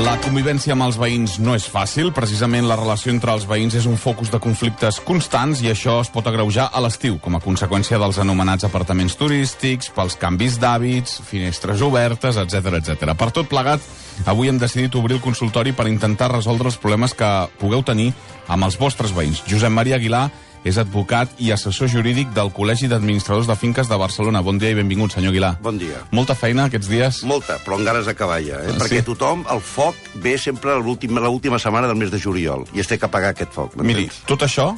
La 0.00 0.14
convivència 0.24 0.72
amb 0.72 0.86
els 0.86 0.96
veïns 0.96 1.34
no 1.44 1.52
és 1.52 1.66
fàcil. 1.68 2.14
Precisament 2.16 2.64
la 2.64 2.78
relació 2.80 3.12
entre 3.12 3.34
els 3.36 3.42
veïns 3.44 3.74
és 3.76 3.84
un 3.84 3.98
focus 4.00 4.30
de 4.32 4.38
conflictes 4.40 4.96
constants 5.04 5.60
i 5.60 5.68
això 5.68 5.98
es 6.00 6.08
pot 6.08 6.24
agreujar 6.30 6.70
a 6.72 6.80
l'estiu, 6.80 7.18
com 7.20 7.36
a 7.36 7.42
conseqüència 7.44 7.98
dels 8.00 8.16
anomenats 8.22 8.64
apartaments 8.64 9.18
turístics, 9.20 9.90
pels 9.92 10.16
canvis 10.16 10.56
d'hàbits, 10.62 11.18
finestres 11.28 11.84
obertes, 11.84 12.40
etc 12.40 12.78
etc. 12.80 13.12
Per 13.12 13.28
tot 13.36 13.50
plegat, 13.52 13.84
avui 14.24 14.48
hem 14.48 14.62
decidit 14.62 14.96
obrir 14.96 15.18
el 15.18 15.24
consultori 15.24 15.76
per 15.76 15.90
intentar 15.92 16.32
resoldre 16.32 16.72
els 16.72 16.80
problemes 16.80 17.12
que 17.12 17.28
pugueu 17.60 17.84
tenir 17.84 18.14
amb 18.48 18.64
els 18.64 18.80
vostres 18.80 19.12
veïns. 19.12 19.44
Josep 19.44 19.76
Maria 19.76 20.00
Aguilar 20.00 20.30
és 20.64 20.78
advocat 20.78 21.32
i 21.42 21.50
assessor 21.54 21.90
jurídic 21.90 22.30
del 22.36 22.52
Col·legi 22.54 22.88
d'Administradors 22.90 23.48
de 23.50 23.56
Finques 23.58 23.90
de 23.90 23.98
Barcelona. 23.98 24.42
Bon 24.42 24.58
dia 24.58 24.72
i 24.72 24.78
benvingut, 24.78 25.14
senyor 25.16 25.34
Aguilar. 25.34 25.56
Bon 25.62 25.78
dia. 25.80 26.04
Molta 26.14 26.36
feina 26.38 26.68
aquests 26.70 26.90
dies? 26.90 27.22
Molta, 27.28 27.58
però 27.64 27.78
amb 27.78 27.88
ganes 27.88 28.06
d'acabar 28.08 28.38
ja, 28.44 28.62
eh? 28.62 28.70
Ah, 28.72 28.78
perquè 28.82 29.02
sí? 29.02 29.08
tothom, 29.10 29.46
el 29.52 29.60
foc, 29.64 29.98
ve 30.22 30.36
sempre 30.38 30.78
l'última 30.78 31.58
setmana 31.62 31.90
del 31.90 31.98
mes 31.98 32.14
de 32.14 32.22
juliol, 32.22 32.66
i 32.74 32.82
es 32.82 32.90
té 32.90 32.98
que 32.98 33.08
apagar 33.10 33.34
aquest 33.34 33.52
foc. 33.54 33.76
Miri, 33.82 34.08
tot 34.28 34.46
això 34.46 34.72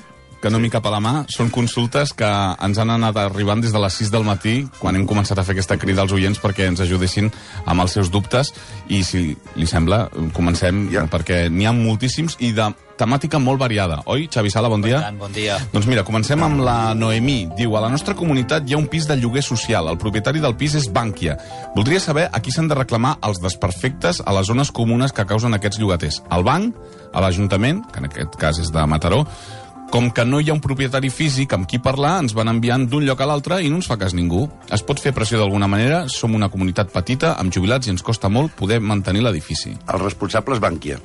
que 0.44 0.50
no 0.52 0.58
m'hi 0.60 0.68
cap 0.68 0.84
a 0.84 0.90
la 0.92 0.98
mà, 1.00 1.12
són 1.32 1.48
consultes 1.48 2.10
que 2.12 2.28
ens 2.28 2.76
han 2.82 2.90
anat 2.92 3.16
arribant 3.22 3.62
des 3.64 3.72
de 3.72 3.80
les 3.80 3.94
6 3.96 4.10
del 4.12 4.26
matí, 4.28 4.58
quan 4.76 4.92
hem 4.98 5.06
començat 5.08 5.38
a 5.40 5.44
fer 5.46 5.54
aquesta 5.56 5.78
crida 5.80 6.02
als 6.04 6.12
oients 6.12 6.36
perquè 6.42 6.66
ens 6.68 6.82
ajudessin 6.84 7.30
amb 7.64 7.80
els 7.80 7.96
seus 7.96 8.10
dubtes, 8.12 8.52
i 8.92 9.00
si 9.08 9.30
li 9.56 9.66
sembla, 9.66 10.10
comencem, 10.36 10.90
Ja. 10.92 11.06
perquè 11.08 11.48
n'hi 11.48 11.64
ha 11.64 11.72
moltíssims 11.72 12.36
i 12.44 12.52
de 12.52 12.68
temàtica 12.98 13.40
molt 13.40 13.58
variada. 13.58 14.02
Oi, 14.06 14.28
Xavi 14.30 14.50
Sala, 14.52 14.68
bon 14.68 14.82
dia? 14.84 15.00
tant, 15.00 15.16
bon 15.18 15.32
dia. 15.32 15.56
Doncs 15.72 15.86
mira, 15.88 16.04
comencem 16.04 16.40
amb 16.44 16.60
la 16.60 16.92
Noemí. 16.94 17.48
Diu, 17.56 17.74
a 17.76 17.80
la 17.80 17.88
nostra 17.88 18.14
comunitat 18.14 18.68
hi 18.68 18.74
ha 18.74 18.78
un 18.78 18.86
pis 18.86 19.08
de 19.08 19.16
lloguer 19.16 19.42
social. 19.42 19.88
El 19.88 19.98
propietari 19.98 20.38
del 20.44 20.54
pis 20.54 20.74
és 20.76 20.86
Bànquia. 20.92 21.38
Voldria 21.74 21.98
saber 21.98 22.28
a 22.30 22.40
qui 22.40 22.52
s'han 22.52 22.68
de 22.68 22.74
reclamar 22.76 23.16
els 23.22 23.40
desperfectes 23.40 24.20
a 24.24 24.32
les 24.36 24.46
zones 24.46 24.70
comunes 24.70 25.10
que 25.12 25.26
causen 25.26 25.54
aquests 25.54 25.80
llogaters. 25.80 26.22
Al 26.30 26.44
banc, 26.44 26.76
a 27.12 27.20
l'Ajuntament, 27.20 27.82
que 27.90 27.98
en 27.98 28.04
aquest 28.04 28.36
cas 28.36 28.58
és 28.60 28.70
de 28.70 28.86
Mataró, 28.86 29.24
com 29.94 30.08
que 30.10 30.24
no 30.26 30.40
hi 30.42 30.48
ha 30.50 30.54
un 30.56 30.62
propietari 30.62 31.06
físic 31.06 31.52
amb 31.54 31.68
qui 31.70 31.78
parlar, 31.78 32.16
ens 32.24 32.34
van 32.34 32.50
enviant 32.50 32.88
d'un 32.90 33.06
lloc 33.06 33.22
a 33.22 33.28
l'altre 33.30 33.60
i 33.62 33.70
no 33.70 33.78
ens 33.78 33.86
fa 33.86 33.94
cas 34.00 34.16
ningú. 34.18 34.48
Es 34.74 34.82
pot 34.82 34.98
fer 34.98 35.14
pressió 35.14 35.38
d'alguna 35.38 35.70
manera? 35.70 36.08
Som 36.10 36.34
una 36.34 36.50
comunitat 36.50 36.90
petita, 36.90 37.36
amb 37.38 37.54
jubilats, 37.54 37.86
i 37.86 37.94
ens 37.94 38.02
costa 38.02 38.26
molt 38.26 38.58
poder 38.58 38.82
mantenir 38.82 39.22
l'edifici. 39.22 39.78
El 39.86 40.02
responsable 40.02 40.58
és 40.58 40.66
Bànquia. 40.66 40.98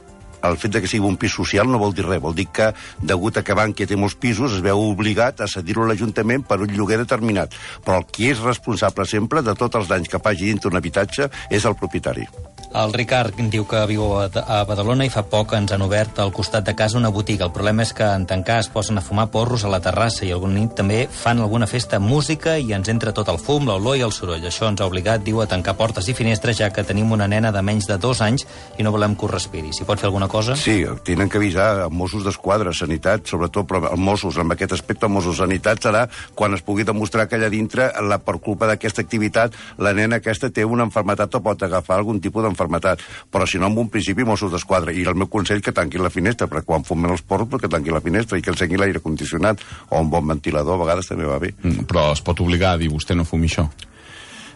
El 0.43 0.57
fet 0.57 0.75
de 0.75 0.81
que 0.81 0.91
sigui 0.91 1.07
un 1.07 1.17
pis 1.19 1.35
social 1.35 1.67
no 1.69 1.81
vol 1.81 1.95
dir 1.95 2.05
res, 2.07 2.21
vol 2.23 2.35
dir 2.37 2.47
que, 2.53 2.71
degut 3.01 3.39
a 3.39 3.43
que 3.43 3.57
Bànquia 3.57 3.89
té 3.89 3.97
molts 3.99 4.15
pisos, 4.19 4.55
es 4.55 4.63
veu 4.65 4.79
obligat 4.89 5.41
a 5.41 5.49
cedir-ho 5.51 5.83
a 5.83 5.89
l'Ajuntament 5.91 6.45
per 6.47 6.61
un 6.63 6.71
lloguer 6.75 7.01
determinat. 7.01 7.55
Però 7.85 7.99
el 7.99 8.07
qui 8.07 8.29
és 8.31 8.43
responsable 8.43 9.07
sempre 9.09 9.43
de 9.43 9.55
tots 9.59 9.81
els 9.81 9.91
danys 9.91 10.09
que 10.11 10.21
faci 10.23 10.47
dintre 10.51 10.71
un 10.71 10.79
habitatge 10.79 11.29
és 11.49 11.65
el 11.65 11.75
propietari. 11.75 12.27
El 12.69 12.91
Ricard 12.93 13.33
diu 13.49 13.63
que 13.65 13.79
viu 13.89 14.03
a 14.13 14.59
Badalona 14.69 15.07
i 15.07 15.09
fa 15.09 15.23
poc 15.25 15.55
ens 15.57 15.71
han 15.73 15.81
obert 15.81 16.19
al 16.21 16.29
costat 16.31 16.67
de 16.67 16.75
casa 16.77 16.99
una 16.99 17.09
botiga. 17.09 17.47
El 17.47 17.53
problema 17.55 17.81
és 17.81 17.95
que 17.97 18.05
en 18.05 18.27
tancar 18.29 18.59
es 18.61 18.69
posen 18.69 18.99
a 18.99 19.01
fumar 19.01 19.25
porros 19.33 19.65
a 19.65 19.71
la 19.73 19.79
terrassa 19.81 20.27
i 20.27 20.31
alguna 20.35 20.59
nit 20.59 20.75
també 20.77 20.99
fan 21.09 21.41
alguna 21.41 21.65
festa 21.65 21.97
música 21.99 22.59
i 22.61 22.69
ens 22.77 22.91
entra 22.93 23.13
tot 23.15 23.31
el 23.33 23.41
fum, 23.41 23.65
l'olor 23.65 23.97
i 23.97 24.05
el 24.05 24.13
soroll. 24.13 24.45
Això 24.45 24.69
ens 24.69 24.83
ha 24.83 24.89
obligat, 24.89 25.25
diu, 25.25 25.41
a 25.41 25.49
tancar 25.49 25.73
portes 25.81 26.11
i 26.13 26.13
finestres 26.13 26.59
ja 26.61 26.69
que 26.69 26.85
tenim 26.85 27.11
una 27.11 27.27
nena 27.27 27.49
de 27.51 27.63
menys 27.65 27.89
de 27.89 27.97
dos 27.97 28.21
anys 28.21 28.45
i 28.77 28.85
no 28.85 28.93
volem 28.93 29.17
que 29.17 29.25
ho 29.25 29.33
respiri. 29.33 29.73
Si 29.73 29.87
pot 29.89 29.97
fer 29.97 30.11
alguna 30.11 30.28
cosa? 30.29 30.55
Sí, 30.55 30.83
tenen 31.03 31.29
que 31.29 31.39
avisar 31.41 31.67
a 31.83 31.89
Mossos 31.89 32.23
d'Esquadra, 32.23 32.71
Sanitat, 32.75 33.25
sobretot, 33.27 33.67
però 33.67 33.81
els 33.89 33.99
Mossos, 33.99 34.37
amb 34.39 34.55
aquest 34.55 34.77
aspecte, 34.77 35.07
els 35.09 35.13
Mossos 35.17 35.41
Sanitat 35.41 35.81
serà 35.83 36.05
quan 36.37 36.55
es 36.55 36.63
pugui 36.63 36.85
demostrar 36.87 37.27
que 37.27 37.35
allà 37.35 37.49
dintre, 37.51 37.89
la, 38.05 38.19
per 38.23 38.37
culpa 38.39 38.69
d'aquesta 38.69 39.03
activitat, 39.03 39.57
la 39.81 39.91
nena 39.97 40.21
aquesta 40.21 40.51
té 40.53 40.63
una 40.63 40.87
enfermetat 40.87 41.35
o 41.35 41.43
pot 41.43 41.65
agafar 41.67 41.97
algun 41.99 42.21
tipus 42.23 42.45
d'enfermetat. 42.45 43.03
Però 43.33 43.49
si 43.49 43.59
no, 43.59 43.67
en 43.67 43.77
un 43.83 43.91
principi, 43.91 44.23
Mossos 44.23 44.53
d'Esquadra. 44.53 44.93
I 44.95 45.03
el 45.09 45.17
meu 45.19 45.27
consell 45.27 45.63
que 45.65 45.75
tanqui 45.75 45.99
la 45.99 46.13
finestra, 46.13 46.47
perquè 46.47 46.69
quan 46.69 46.87
fumen 46.87 47.11
els 47.11 47.25
porros, 47.25 47.49
perquè 47.49 47.71
tanqui 47.71 47.91
la 47.91 48.03
finestra 48.05 48.39
i 48.39 48.45
que 48.45 48.53
encengui 48.53 48.79
l'aire 48.79 49.03
condicionat 49.03 49.65
o 49.89 49.99
un 49.99 50.13
bon 50.13 50.27
ventilador, 50.29 50.77
a 50.77 50.85
vegades 50.85 51.09
també 51.09 51.27
va 51.27 51.41
bé. 51.41 51.55
Mm, 51.63 51.89
Però 51.89 52.11
es 52.13 52.21
pot 52.21 52.39
obligar 52.45 52.75
a 52.75 52.81
dir, 52.81 52.91
vostè 52.93 53.17
no 53.17 53.25
fumi 53.27 53.49
això. 53.49 53.67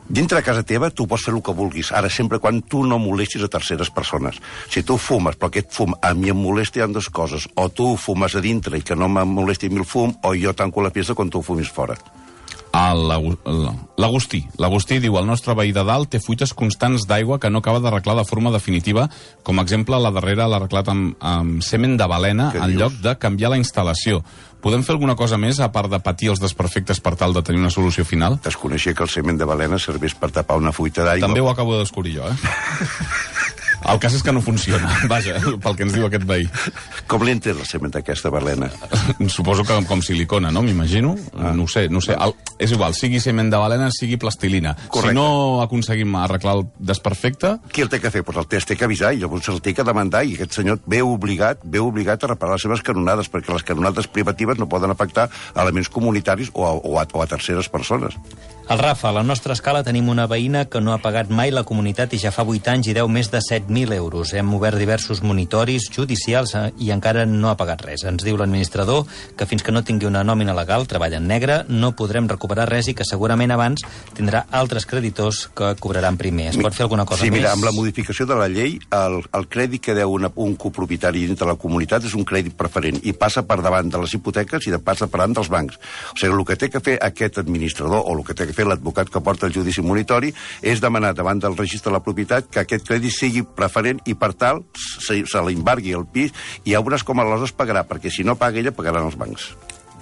Dintre 0.10 0.42
de 0.42 0.44
casa 0.44 0.66
teva 0.68 0.90
tu 0.92 1.06
pots 1.08 1.24
fer 1.24 1.32
el 1.34 1.42
que 1.42 1.56
vulguis, 1.56 1.94
ara 1.96 2.10
sempre 2.12 2.40
quan 2.44 2.60
tu 2.68 2.84
no 2.84 3.00
molestis 3.00 3.46
a 3.46 3.52
terceres 3.52 3.90
persones. 3.90 4.42
Si 4.70 4.84
tu 4.84 4.98
fumes, 5.00 5.38
però 5.40 5.48
aquest 5.48 5.72
fum 5.72 5.96
a 6.02 6.12
mi 6.14 6.34
em 6.34 6.38
molesta, 6.38 6.80
hi 6.80 6.84
ha 6.84 6.90
dues 6.92 7.08
coses. 7.10 7.48
O 7.56 7.70
tu 7.70 7.94
fumes 7.96 8.36
a 8.36 8.44
dintre 8.44 8.78
i 8.78 8.84
que 8.84 9.00
no 9.00 9.08
em 9.08 9.24
molesti 9.32 9.72
a 9.72 9.74
mi 9.74 9.80
el 9.80 9.88
fum, 9.88 10.12
o 10.24 10.36
jo 10.36 10.54
tanco 10.54 10.84
la 10.84 10.92
pieza 10.92 11.16
quan 11.16 11.32
tu 11.32 11.42
fumis 11.42 11.72
fora. 11.72 11.96
L'Agu- 12.74 13.38
L'Agustí. 13.98 14.40
L'Agustí 14.58 14.98
diu, 15.00 15.16
el 15.20 15.28
nostre 15.30 15.54
veí 15.54 15.72
de 15.72 15.84
dalt 15.86 16.10
té 16.10 16.20
fuites 16.20 16.54
constants 16.58 17.06
d'aigua 17.06 17.38
que 17.40 17.50
no 17.54 17.60
acaba 17.62 17.80
d'arreglar 17.80 18.16
de 18.18 18.26
forma 18.26 18.50
definitiva. 18.52 19.08
Com 19.44 19.60
a 19.60 19.62
exemple, 19.62 20.00
la 20.02 20.10
darrera 20.12 20.48
l'ha 20.50 20.58
arreglat 20.58 20.90
amb, 20.90 21.14
amb 21.22 21.62
semen 21.62 21.96
de 21.98 22.08
balena 22.10 22.50
Què 22.52 22.64
en 22.64 22.72
dius? 22.74 22.80
lloc 22.82 22.94
de 23.06 23.14
canviar 23.22 23.52
la 23.54 23.60
instal·lació. 23.62 24.24
Podem 24.64 24.82
fer 24.82 24.94
alguna 24.96 25.16
cosa 25.16 25.38
més, 25.38 25.60
a 25.60 25.70
part 25.72 25.92
de 25.92 26.00
patir 26.00 26.30
els 26.32 26.40
desperfectes 26.40 27.00
per 27.04 27.16
tal 27.20 27.34
de 27.36 27.44
tenir 27.44 27.60
una 27.60 27.70
solució 27.70 28.06
final? 28.08 28.40
Desconeixia 28.44 28.94
que 28.96 29.04
el 29.04 29.10
semen 29.10 29.38
de 29.38 29.46
balena 29.46 29.78
serveix 29.78 30.16
per 30.16 30.32
tapar 30.32 30.58
una 30.58 30.72
fuita 30.72 31.04
d'aigua. 31.04 31.28
També 31.28 31.42
ho 31.42 31.50
acabo 31.52 31.74
de 31.76 31.82
descobrir 31.84 32.16
jo, 32.18 32.28
eh? 32.28 32.36
El 33.90 34.00
cas 34.00 34.16
és 34.16 34.24
que 34.24 34.32
no 34.36 34.42
funciona, 34.44 34.90
vaja, 35.12 35.40
pel 35.64 35.76
que 35.78 35.86
ens 35.88 35.96
diu 35.96 36.08
aquest 36.08 36.26
veí. 36.28 36.48
Com 37.12 37.26
li 37.26 37.34
entén 37.36 37.58
el 37.60 37.68
semen 37.68 37.92
d'aquesta 37.94 38.32
balena? 38.34 38.70
Suposo 39.28 39.66
que 39.68 39.80
com 39.90 40.02
silicona, 40.06 40.52
no? 40.54 40.64
M'imagino. 40.64 41.16
Ah. 41.36 41.52
No 41.58 41.68
sé, 41.68 41.88
no 41.92 42.02
sé. 42.04 42.16
El, 42.16 42.36
és 42.64 42.72
igual, 42.72 42.96
sigui 42.98 43.20
semen 43.24 43.52
de 43.52 43.60
balena, 43.60 43.90
sigui 43.94 44.18
plastilina. 44.22 44.76
Correcte. 44.88 45.14
Si 45.14 45.18
no 45.18 45.62
aconseguim 45.64 46.16
arreglar 46.22 46.58
el 46.60 46.66
desperfecte, 46.80 47.58
Qui 47.74 47.84
el 47.84 47.90
té 47.90 48.00
que 48.00 48.12
fer? 48.14 48.24
Pues 48.26 48.38
el 48.38 48.48
té, 48.48 48.60
es 48.62 48.68
té 48.70 48.78
que 48.78 48.86
avisar 48.88 49.14
i 49.14 49.22
llavors 49.22 49.50
el 49.52 49.62
té 49.64 49.74
que 49.76 49.86
demandar 49.88 50.24
i 50.28 50.36
aquest 50.38 50.60
senyor 50.60 50.80
ve 50.90 51.02
obligat, 51.06 51.64
ve 51.64 51.82
obligat 51.84 52.24
a 52.24 52.34
reparar 52.34 52.58
les 52.58 52.66
seves 52.68 52.84
canonades 52.86 53.30
perquè 53.32 53.54
les 53.54 53.66
canonades 53.68 54.08
privatives 54.08 54.60
no 54.62 54.70
poden 54.70 54.94
afectar 54.94 55.30
elements 55.56 55.90
comunitaris 55.90 56.52
o 56.54 56.68
a, 56.68 56.74
o 56.78 57.00
a, 57.00 57.08
o 57.12 57.24
a 57.24 57.28
terceres 57.28 57.70
persones. 57.70 58.18
El 58.70 58.80
Rafa, 58.80 59.10
a 59.10 59.12
la 59.12 59.24
nostra 59.28 59.52
escala 59.58 59.82
tenim 59.84 60.08
una 60.08 60.24
veïna 60.32 60.64
que 60.72 60.80
no 60.80 60.94
ha 60.94 61.00
pagat 61.04 61.28
mai 61.28 61.52
la 61.52 61.66
comunitat 61.68 62.14
i 62.16 62.20
ja 62.22 62.30
fa 62.32 62.46
8 62.48 62.72
anys 62.72 62.88
i 62.88 62.94
deu 62.96 63.10
més 63.12 63.28
de 63.30 63.42
7.000 63.44 63.92
euros. 63.98 64.32
Hem 64.34 64.54
obert 64.56 64.80
diversos 64.80 65.20
monitoris 65.22 65.90
judicials 65.92 66.54
eh, 66.56 66.70
i 66.80 66.94
encara 66.96 67.26
no 67.28 67.50
ha 67.52 67.58
pagat 67.60 67.84
res. 67.84 68.06
Ens 68.08 68.24
diu 68.24 68.40
l'administrador 68.40 69.04
que 69.36 69.46
fins 69.52 69.66
que 69.68 69.74
no 69.76 69.84
tingui 69.84 70.08
una 70.08 70.22
nòmina 70.24 70.56
legal, 70.56 70.88
treballa 70.88 71.20
en 71.20 71.28
negre, 71.28 71.58
no 71.68 71.92
podrem 72.00 72.30
recuperar 72.32 72.70
res 72.70 72.88
i 72.88 72.96
que 72.96 73.04
segurament 73.04 73.52
abans 73.52 73.84
tindrà 74.16 74.46
altres 74.50 74.88
creditors 74.88 75.50
que 75.52 75.74
cobraran 75.84 76.18
primer. 76.18 76.54
Es 76.54 76.62
pot 76.64 76.80
fer 76.80 76.88
alguna 76.88 77.06
cosa 77.06 77.26
sí, 77.26 77.34
més? 77.34 77.42
mira, 77.42 77.52
amb 77.52 77.68
la 77.68 77.76
modificació 77.76 78.26
de 78.32 78.40
la 78.40 78.48
llei, 78.48 78.80
el, 78.96 79.20
el 79.28 79.48
crèdit 79.52 79.84
que 79.90 79.98
deu 80.00 80.16
una, 80.16 80.32
un 80.40 80.56
copropietari 80.56 81.28
dintre 81.28 81.52
la 81.52 81.58
comunitat 81.60 82.08
és 82.08 82.16
un 82.16 82.24
crèdit 82.24 82.56
preferent 82.56 83.04
i 83.04 83.12
passa 83.12 83.44
per 83.44 83.60
davant 83.60 83.92
de 83.92 84.06
les 84.08 84.16
hipoteques 84.16 84.72
i 84.72 84.76
de 84.78 84.80
passa 84.80 85.12
per 85.12 85.20
davant 85.20 85.36
dels 85.42 85.52
bancs. 85.52 85.84
O 86.16 86.18
sigui, 86.24 86.32
el 86.32 86.48
que 86.48 86.60
té 86.64 86.72
que 86.72 86.84
fer 86.88 86.98
aquest 87.12 87.44
administrador 87.44 88.08
o 88.08 88.16
el 88.16 88.24
que 88.24 88.40
té 88.40 88.48
que 88.48 88.53
fer 88.56 88.68
l'advocat 88.70 89.12
que 89.12 89.22
porta 89.24 89.48
el 89.50 89.56
judici 89.56 89.84
monitori 89.86 90.34
és 90.62 90.82
demanar 90.82 91.14
davant 91.18 91.42
del 91.42 91.58
registre 91.58 91.92
de 91.92 91.98
la 91.98 92.04
propietat 92.06 92.50
que 92.50 92.64
aquest 92.64 92.88
crèdit 92.88 93.14
sigui 93.14 93.44
preferent 93.44 94.02
i 94.06 94.16
per 94.16 94.34
tal 94.34 94.64
se, 94.78 95.24
se 95.26 95.46
l'embargui 95.46 95.94
el 95.98 96.06
pis 96.06 96.34
i 96.64 96.74
ja 96.74 96.82
veuràs 96.82 97.06
com 97.06 97.20
aleshores 97.20 97.56
pagarà, 97.58 97.86
perquè 97.88 98.12
si 98.14 98.24
no 98.24 98.38
paga 98.40 98.62
ella, 98.62 98.76
pagaran 98.76 99.10
els 99.10 99.20
bancs. 99.20 99.54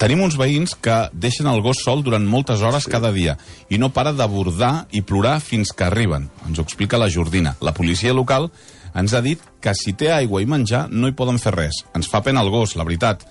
Tenim 0.01 0.23
uns 0.25 0.33
veïns 0.33 0.73
que 0.81 0.95
deixen 1.13 1.45
el 1.45 1.59
gos 1.61 1.83
sol 1.85 1.99
durant 2.01 2.23
moltes 2.25 2.63
hores 2.65 2.87
sí. 2.87 2.91
cada 2.93 3.11
dia 3.13 3.35
i 3.69 3.77
no 3.77 3.91
para 3.93 4.15
de 4.17 4.25
bordar 4.25 4.87
i 4.89 5.03
plorar 5.05 5.35
fins 5.45 5.69
que 5.77 5.85
arriben. 5.85 6.25
Ens 6.47 6.57
ho 6.57 6.65
explica 6.65 6.97
la 6.97 7.09
Jordina. 7.11 7.53
La 7.61 7.75
policia 7.77 8.15
local 8.17 8.49
ens 8.97 9.13
ha 9.13 9.21
dit 9.21 9.43
que 9.61 9.75
si 9.77 9.93
té 9.93 10.09
aigua 10.11 10.41
i 10.41 10.49
menjar 10.49 10.87
no 10.89 11.07
hi 11.07 11.13
poden 11.13 11.37
fer 11.39 11.53
res. 11.53 11.83
Ens 11.93 12.09
fa 12.09 12.23
pena 12.25 12.41
el 12.41 12.49
gos, 12.49 12.73
la 12.75 12.87
veritat. 12.87 13.27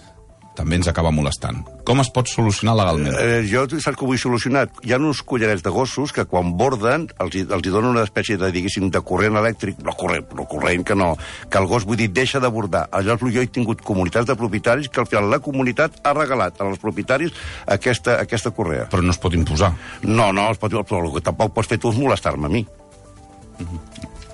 També 0.59 0.77
ens 0.77 0.89
acaba 0.91 1.13
molestant. 1.15 1.61
Com 1.87 2.03
es 2.03 2.11
pot 2.13 2.29
solucionar 2.29 2.75
legalment? 2.79 3.15
Eh, 3.23 3.43
jo 3.49 3.63
saps 3.71 3.97
que 3.97 4.05
ho 4.05 4.09
vull 4.11 4.19
solucionar. 4.21 4.67
Hi 4.85 4.93
ha 4.93 4.99
uns 4.99 5.23
collarets 5.27 5.63
de 5.65 5.73
gossos 5.73 6.13
que 6.13 6.27
quan 6.29 6.53
borden 6.59 7.07
els, 7.23 7.37
els 7.41 7.67
hi 7.67 7.73
donen 7.73 7.93
una 7.95 8.05
espècie 8.07 8.37
de, 8.41 8.51
diguéssim, 8.55 8.91
de 8.93 9.03
corrent 9.07 9.39
elèctric, 9.41 9.81
no 9.87 9.95
corrent, 9.99 10.27
no 10.37 10.47
corrent 10.51 10.85
que 10.87 10.99
no, 10.99 11.13
que 11.49 11.63
el 11.63 11.71
gos, 11.71 11.87
vull 11.89 12.01
dir, 12.01 12.11
deixa 12.17 12.43
de 12.43 12.51
bordar. 12.53 12.89
Llavors 13.07 13.35
jo 13.35 13.45
he 13.45 13.51
tingut 13.51 13.85
comunitats 13.87 14.29
de 14.29 14.37
propietaris 14.37 14.91
que 14.91 15.03
al 15.03 15.09
final 15.11 15.31
la 15.31 15.41
comunitat 15.45 16.03
ha 16.05 16.15
regalat 16.19 16.61
als 16.61 16.83
propietaris 16.83 17.33
aquesta, 17.79 18.19
aquesta 18.21 18.53
correa. 18.55 18.91
Però 18.93 19.07
no 19.07 19.15
es 19.15 19.23
pot 19.23 19.39
imposar. 19.39 19.73
No, 20.03 20.33
no, 20.35 20.51
es 20.51 20.61
pot, 20.61 20.75
però 20.87 21.23
tampoc 21.23 21.55
pots 21.57 21.71
fer 21.71 21.81
tu 21.81 21.95
és 21.95 22.01
molestar-me 22.01 22.51
a 22.51 22.57
mi. 22.59 22.67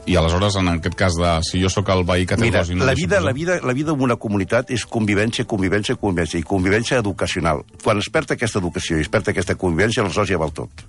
I 0.06 0.14
aleshores, 0.14 0.54
en 0.60 0.68
aquest 0.70 0.94
cas 0.94 1.16
de 1.18 1.30
si 1.42 1.58
jo 1.62 1.70
sóc 1.72 1.88
el 1.90 2.04
veí 2.06 2.26
que 2.30 2.36
té 2.38 2.46
Mira, 2.46 2.62
la 2.78 2.94
vida, 2.94 3.20
la, 3.20 3.32
vida, 3.34 3.58
la 3.66 3.74
vida 3.74 3.94
d'una 3.94 4.14
comunitat 4.22 4.70
és 4.70 4.86
convivència, 4.86 5.46
convivència, 5.50 5.98
convivència, 5.98 6.38
i 6.38 6.46
convivència 6.46 7.00
educacional. 7.02 7.64
Quan 7.82 7.98
es 7.98 8.10
perd 8.14 8.36
aquesta 8.36 8.62
educació 8.62 9.00
i 9.00 9.06
es 9.06 9.10
perd 9.10 9.32
aquesta 9.34 9.58
convivència, 9.58 10.04
aleshores 10.04 10.30
ja 10.30 10.38
val 10.38 10.54
tot. 10.54 10.86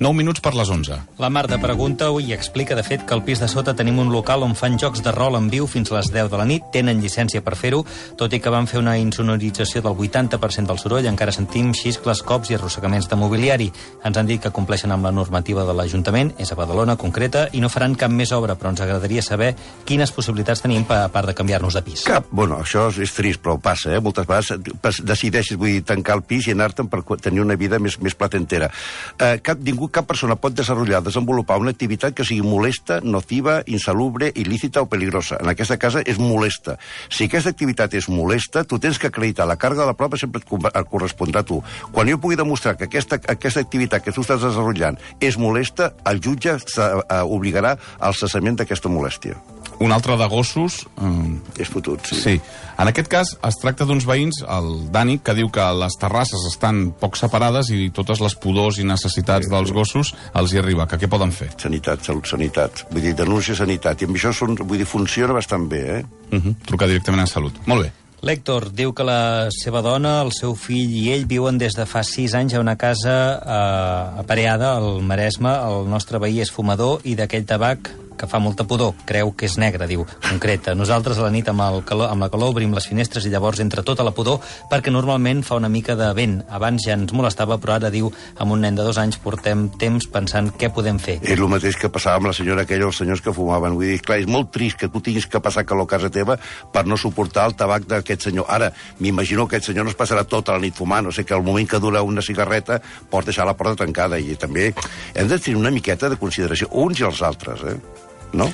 9 0.00 0.16
minuts 0.16 0.40
per 0.40 0.54
les 0.56 0.70
11. 0.72 0.96
La 1.20 1.28
Marta 1.28 1.58
pregunta 1.60 2.06
i 2.24 2.32
explica, 2.32 2.72
de 2.72 2.80
fet, 2.80 3.02
que 3.04 3.12
al 3.12 3.20
pis 3.20 3.36
de 3.42 3.46
sota 3.52 3.74
tenim 3.76 3.98
un 4.00 4.08
local 4.08 4.40
on 4.46 4.54
fan 4.56 4.78
jocs 4.80 5.02
de 5.04 5.12
rol 5.12 5.34
en 5.36 5.50
viu 5.52 5.66
fins 5.68 5.90
a 5.92 5.98
les 5.98 6.08
10 6.08 6.30
de 6.32 6.38
la 6.40 6.46
nit. 6.48 6.70
Tenen 6.72 7.02
llicència 7.04 7.42
per 7.44 7.52
fer-ho, 7.52 7.82
tot 8.16 8.32
i 8.32 8.40
que 8.40 8.48
van 8.48 8.64
fer 8.64 8.80
una 8.80 8.94
insonorització 8.96 9.82
del 9.84 9.92
80% 9.92 10.72
del 10.72 10.80
soroll. 10.80 11.08
Encara 11.10 11.34
sentim 11.36 11.74
xiscles, 11.76 12.22
cops 12.24 12.48
i 12.48 12.56
arrossegaments 12.56 13.10
de 13.10 13.18
mobiliari. 13.20 13.66
Ens 14.00 14.16
han 14.16 14.30
dit 14.30 14.40
que 14.40 14.52
compleixen 14.56 14.94
amb 14.96 15.04
la 15.04 15.12
normativa 15.12 15.66
de 15.68 15.74
l'Ajuntament, 15.76 16.32
és 16.40 16.48
a 16.48 16.56
Badalona 16.56 16.96
concreta, 16.96 17.50
i 17.52 17.60
no 17.60 17.68
faran 17.68 17.92
cap 17.92 18.08
més 18.08 18.32
obra, 18.32 18.56
però 18.56 18.72
ens 18.72 18.80
agradaria 18.80 19.20
saber 19.20 19.50
quines 19.84 20.16
possibilitats 20.16 20.64
tenim 20.64 20.88
a 20.88 21.02
part 21.12 21.28
de 21.28 21.36
canviar-nos 21.36 21.76
de 21.76 21.84
pis. 21.84 22.06
Cap, 22.08 22.32
bueno, 22.32 22.62
això 22.64 22.86
és 22.88 23.12
trist, 23.12 23.44
però 23.44 23.58
passa, 23.60 23.92
eh? 23.92 24.00
Moltes 24.00 24.24
vegades 24.24 25.04
decideixes, 25.04 25.60
vull 25.60 25.76
dir, 25.76 25.84
tancar 25.84 26.16
el 26.16 26.24
pis 26.24 26.48
i 26.48 26.56
anar-te'n 26.56 26.88
per 26.88 27.04
tenir 27.20 27.44
una 27.44 27.60
vida 27.60 27.76
més, 27.76 28.00
més 28.00 28.16
platentera. 28.16 28.72
Eh, 29.20 29.36
cap, 29.44 29.60
ningú 29.60 29.89
cap 29.90 30.08
persona 30.08 30.36
pot 30.40 30.54
desenvolupar, 30.56 31.02
desenvolupar 31.04 31.58
una 31.60 31.74
activitat 31.74 32.14
que 32.16 32.24
sigui 32.26 32.42
molesta, 32.46 33.00
nociva, 33.02 33.60
insalubre, 33.66 34.30
il·lícita 34.34 34.82
o 34.82 34.88
peligrosa. 34.90 35.38
En 35.40 35.50
aquesta 35.52 35.78
casa 35.78 36.02
és 36.06 36.18
molesta. 36.18 36.76
Si 37.08 37.28
aquesta 37.28 37.52
activitat 37.52 37.94
és 37.98 38.08
molesta, 38.08 38.64
tu 38.64 38.78
tens 38.78 38.98
que 38.98 39.10
acreditar 39.10 39.48
la 39.48 39.58
càrrega 39.60 39.84
de 39.84 39.92
la 39.92 39.98
prova 39.98 40.18
sempre 40.20 40.42
et 40.42 40.90
correspondrà 40.90 41.44
a 41.44 41.48
tu. 41.48 41.60
Quan 41.92 42.08
jo 42.08 42.18
pugui 42.18 42.38
demostrar 42.38 42.76
que 42.76 42.88
aquesta, 42.88 43.20
aquesta 43.28 43.60
activitat 43.60 44.04
que 44.04 44.14
tu 44.14 44.24
estàs 44.24 44.42
desenvolupant 44.42 44.98
és 45.20 45.38
molesta, 45.38 45.92
el 46.06 46.20
jutge 46.22 46.56
eh, 46.56 47.22
obligarà 47.24 47.76
al 47.98 48.14
cessament 48.14 48.60
d'aquesta 48.60 48.92
molèstia. 48.92 49.38
Un 49.80 49.92
altre 49.96 50.16
de 50.20 50.26
gossos... 50.28 50.82
Eh... 51.00 51.62
És 51.62 51.70
fotut, 51.72 52.04
sí. 52.04 52.18
Sí. 52.20 52.34
En 52.80 52.88
aquest 52.88 53.08
cas, 53.12 53.30
es 53.48 53.56
tracta 53.60 53.86
d'uns 53.88 54.04
veïns, 54.08 54.42
el 54.48 54.68
Dani, 54.92 55.18
que 55.24 55.34
diu 55.36 55.50
que 55.52 55.64
les 55.76 55.96
terrasses 56.00 56.44
estan 56.48 56.90
poc 57.00 57.16
separades 57.20 57.72
i 57.72 57.88
totes 57.96 58.20
les 58.24 58.36
pudors 58.40 58.80
i 58.80 58.86
necessitats 58.88 59.48
sí, 59.48 59.52
dels 59.52 59.72
gossos 59.76 60.12
els 60.36 60.52
hi 60.52 60.60
arriba. 60.60 60.88
Que 60.88 61.00
què 61.00 61.08
poden 61.12 61.32
fer? 61.32 61.50
Sanitat, 61.60 62.04
salut, 62.04 62.28
sanitat. 62.28 62.84
Vull 62.92 63.08
dir, 63.08 63.14
denúncia, 63.16 63.56
sanitat. 63.56 64.00
I 64.00 64.08
amb 64.08 64.20
això 64.20 64.34
són, 64.36 64.56
vull 64.60 64.80
dir, 64.80 64.88
funciona 64.88 65.36
bastant 65.36 65.68
bé, 65.68 65.82
eh? 65.98 66.04
Uh 66.30 66.38
-huh. 66.38 66.54
Trucar 66.66 66.88
directament 66.88 67.22
a 67.24 67.26
Salut. 67.26 67.54
Molt 67.66 67.82
bé. 67.84 67.92
L'Hèctor 68.20 68.68
diu 68.76 68.92
que 68.92 69.04
la 69.06 69.48
seva 69.48 69.80
dona, 69.80 70.20
el 70.20 70.32
seu 70.36 70.54
fill 70.54 70.92
i 70.92 71.08
ell 71.14 71.24
viuen 71.24 71.56
des 71.56 71.72
de 71.72 71.86
fa 71.88 72.02
sis 72.04 72.34
anys 72.34 72.52
a 72.52 72.60
una 72.60 72.76
casa 72.76 73.40
eh, 73.40 74.20
apareada 74.20 74.74
al 74.76 75.00
Maresme. 75.00 75.48
El 75.50 75.88
nostre 75.88 76.18
veí 76.18 76.40
és 76.40 76.52
fumador 76.52 77.00
i 77.04 77.14
d'aquell 77.14 77.46
tabac 77.48 77.88
que 78.20 78.28
fa 78.28 78.40
molta 78.42 78.66
pudor. 78.68 78.92
Creu 79.08 79.32
que 79.32 79.48
és 79.48 79.56
negre, 79.60 79.88
diu, 79.88 80.04
concreta. 80.26 80.74
Nosaltres 80.76 81.18
a 81.18 81.24
la 81.24 81.32
nit 81.32 81.48
amb, 81.48 81.64
el 81.64 81.80
calor, 81.88 82.10
amb 82.12 82.26
la 82.26 82.28
calor 82.32 82.52
obrim 82.52 82.74
les 82.76 82.88
finestres 82.90 83.24
i 83.24 83.32
llavors 83.32 83.62
entra 83.64 83.84
tota 83.86 84.04
la 84.04 84.12
pudor 84.16 84.40
perquè 84.70 84.92
normalment 84.92 85.42
fa 85.46 85.56
una 85.60 85.70
mica 85.72 85.96
de 85.96 86.10
vent. 86.16 86.40
Abans 86.52 86.84
ja 86.84 86.98
ens 86.98 87.14
molestava, 87.16 87.56
però 87.62 87.78
ara 87.78 87.92
diu, 87.92 88.10
amb 88.36 88.52
un 88.52 88.64
nen 88.66 88.76
de 88.76 88.84
dos 88.84 89.00
anys 89.00 89.18
portem 89.22 89.68
temps 89.80 90.06
pensant 90.12 90.52
què 90.60 90.68
podem 90.74 91.00
fer. 91.00 91.18
És 91.24 91.38
el 91.38 91.48
mateix 91.50 91.78
que 91.80 91.92
passava 91.92 92.20
amb 92.20 92.30
la 92.30 92.36
senyora 92.36 92.66
aquella, 92.66 92.90
els 92.90 93.00
senyors 93.00 93.24
que 93.24 93.34
fumaven. 93.34 93.78
Vull 93.78 93.94
dir, 93.94 94.02
clar, 94.04 94.20
és 94.20 94.28
molt 94.30 94.52
trist 94.52 94.78
que 94.80 94.90
tu 94.92 95.00
tinguis 95.04 95.28
que 95.30 95.40
passar 95.40 95.64
calor 95.64 95.88
a 95.88 95.92
casa 95.94 96.12
teva 96.12 96.36
per 96.72 96.84
no 96.86 96.98
suportar 97.00 97.48
el 97.48 97.56
tabac 97.56 97.88
d'aquest 97.88 98.28
senyor. 98.28 98.48
Ara, 98.52 98.72
m'imagino 99.00 99.46
que 99.48 99.56
aquest 99.56 99.72
senyor 99.72 99.88
no 99.88 99.94
es 99.94 99.98
passarà 99.98 100.26
tota 100.28 100.56
la 100.56 100.62
nit 100.62 100.76
fumant, 100.76 101.08
o 101.08 101.14
sigui 101.14 101.30
que 101.30 101.38
al 101.38 101.46
moment 101.46 101.68
que 101.68 101.80
dura 101.80 102.04
una 102.06 102.24
cigarreta 102.24 102.80
pot 103.10 103.24
deixar 103.24 103.48
la 103.48 103.56
porta 103.56 103.84
tancada 103.84 104.20
i 104.20 104.36
també 104.40 104.70
hem 105.14 105.28
de 105.30 105.38
tenir 105.38 105.58
una 105.60 105.74
miqueta 105.74 106.10
de 106.10 106.20
consideració 106.20 106.70
uns 106.84 107.00
i 107.00 107.08
els 107.08 107.22
altres, 107.26 107.66
eh? 107.66 108.08
No? 108.32 108.50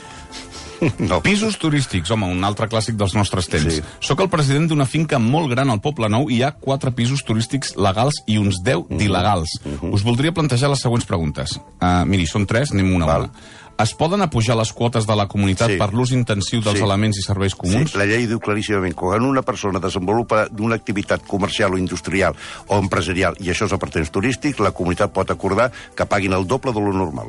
No. 0.99 1.21
Pisos 1.23 1.59
turístics, 1.59 2.11
home, 2.13 2.29
un 2.31 2.45
altre 2.45 2.69
clàssic 2.71 2.97
dels 3.01 3.15
nostres 3.17 3.49
temps. 3.49 3.79
Sí. 3.79 3.83
Soc 4.05 4.21
el 4.25 4.31
president 4.33 4.69
d'una 4.71 4.87
finca 4.89 5.19
molt 5.23 5.51
gran 5.53 5.73
al 5.73 5.81
Poble 5.85 6.11
Nou 6.13 6.31
i 6.31 6.37
hi 6.39 6.43
ha 6.45 6.53
quatre 6.53 6.93
pisos 6.97 7.25
turístics 7.27 7.75
legals 7.81 8.23
i 8.27 8.39
uns 8.39 8.61
10 8.63 8.77
mm 8.77 8.83
-hmm. 8.83 8.99
d'il·legals. 8.99 9.51
Mm 9.65 9.79
-hmm. 9.81 9.95
Us 9.95 10.03
voldria 10.03 10.33
plantejar 10.33 10.71
les 10.71 10.81
següents 10.81 11.07
preguntes. 11.07 11.61
Uh, 11.81 12.05
miri, 12.05 12.27
són 12.27 12.47
tres, 12.47 12.73
anem 12.73 12.95
una 12.95 13.07
a 13.07 13.19
una. 13.19 13.31
Es 13.79 13.93
poden 13.95 14.23
apujar 14.23 14.57
les 14.57 14.73
quotes 14.73 15.07
de 15.07 15.17
la 15.17 15.27
comunitat 15.29 15.69
sí. 15.69 15.77
per 15.77 15.93
l'ús 15.93 16.11
intensiu 16.11 16.63
dels 16.63 16.79
sí. 16.79 16.85
elements 16.85 17.19
i 17.19 17.23
serveis 17.23 17.55
comuns? 17.55 17.91
Sí, 17.91 17.99
la 17.99 18.07
llei 18.07 18.27
diu 18.27 18.41
claríssimament 18.41 18.95
que 18.95 19.01
quan 19.01 19.23
una 19.23 19.43
persona 19.43 19.79
desenvolupa 19.79 20.49
d'una 20.49 20.75
activitat 20.75 21.27
comercial 21.27 21.75
o 21.75 21.79
industrial 21.79 22.35
o 22.69 22.79
empresarial, 22.79 23.37
i 23.39 23.51
això 23.51 23.67
és 23.67 23.73
a 23.73 23.79
temps 23.79 24.11
turístics, 24.11 24.59
la 24.61 24.73
comunitat 24.73 25.13
pot 25.13 25.31
acordar 25.31 25.71
que 25.95 26.07
paguin 26.07 26.33
el 26.33 26.47
doble 26.47 26.73
de 26.73 26.81
lo 26.81 26.93
normal. 26.93 27.29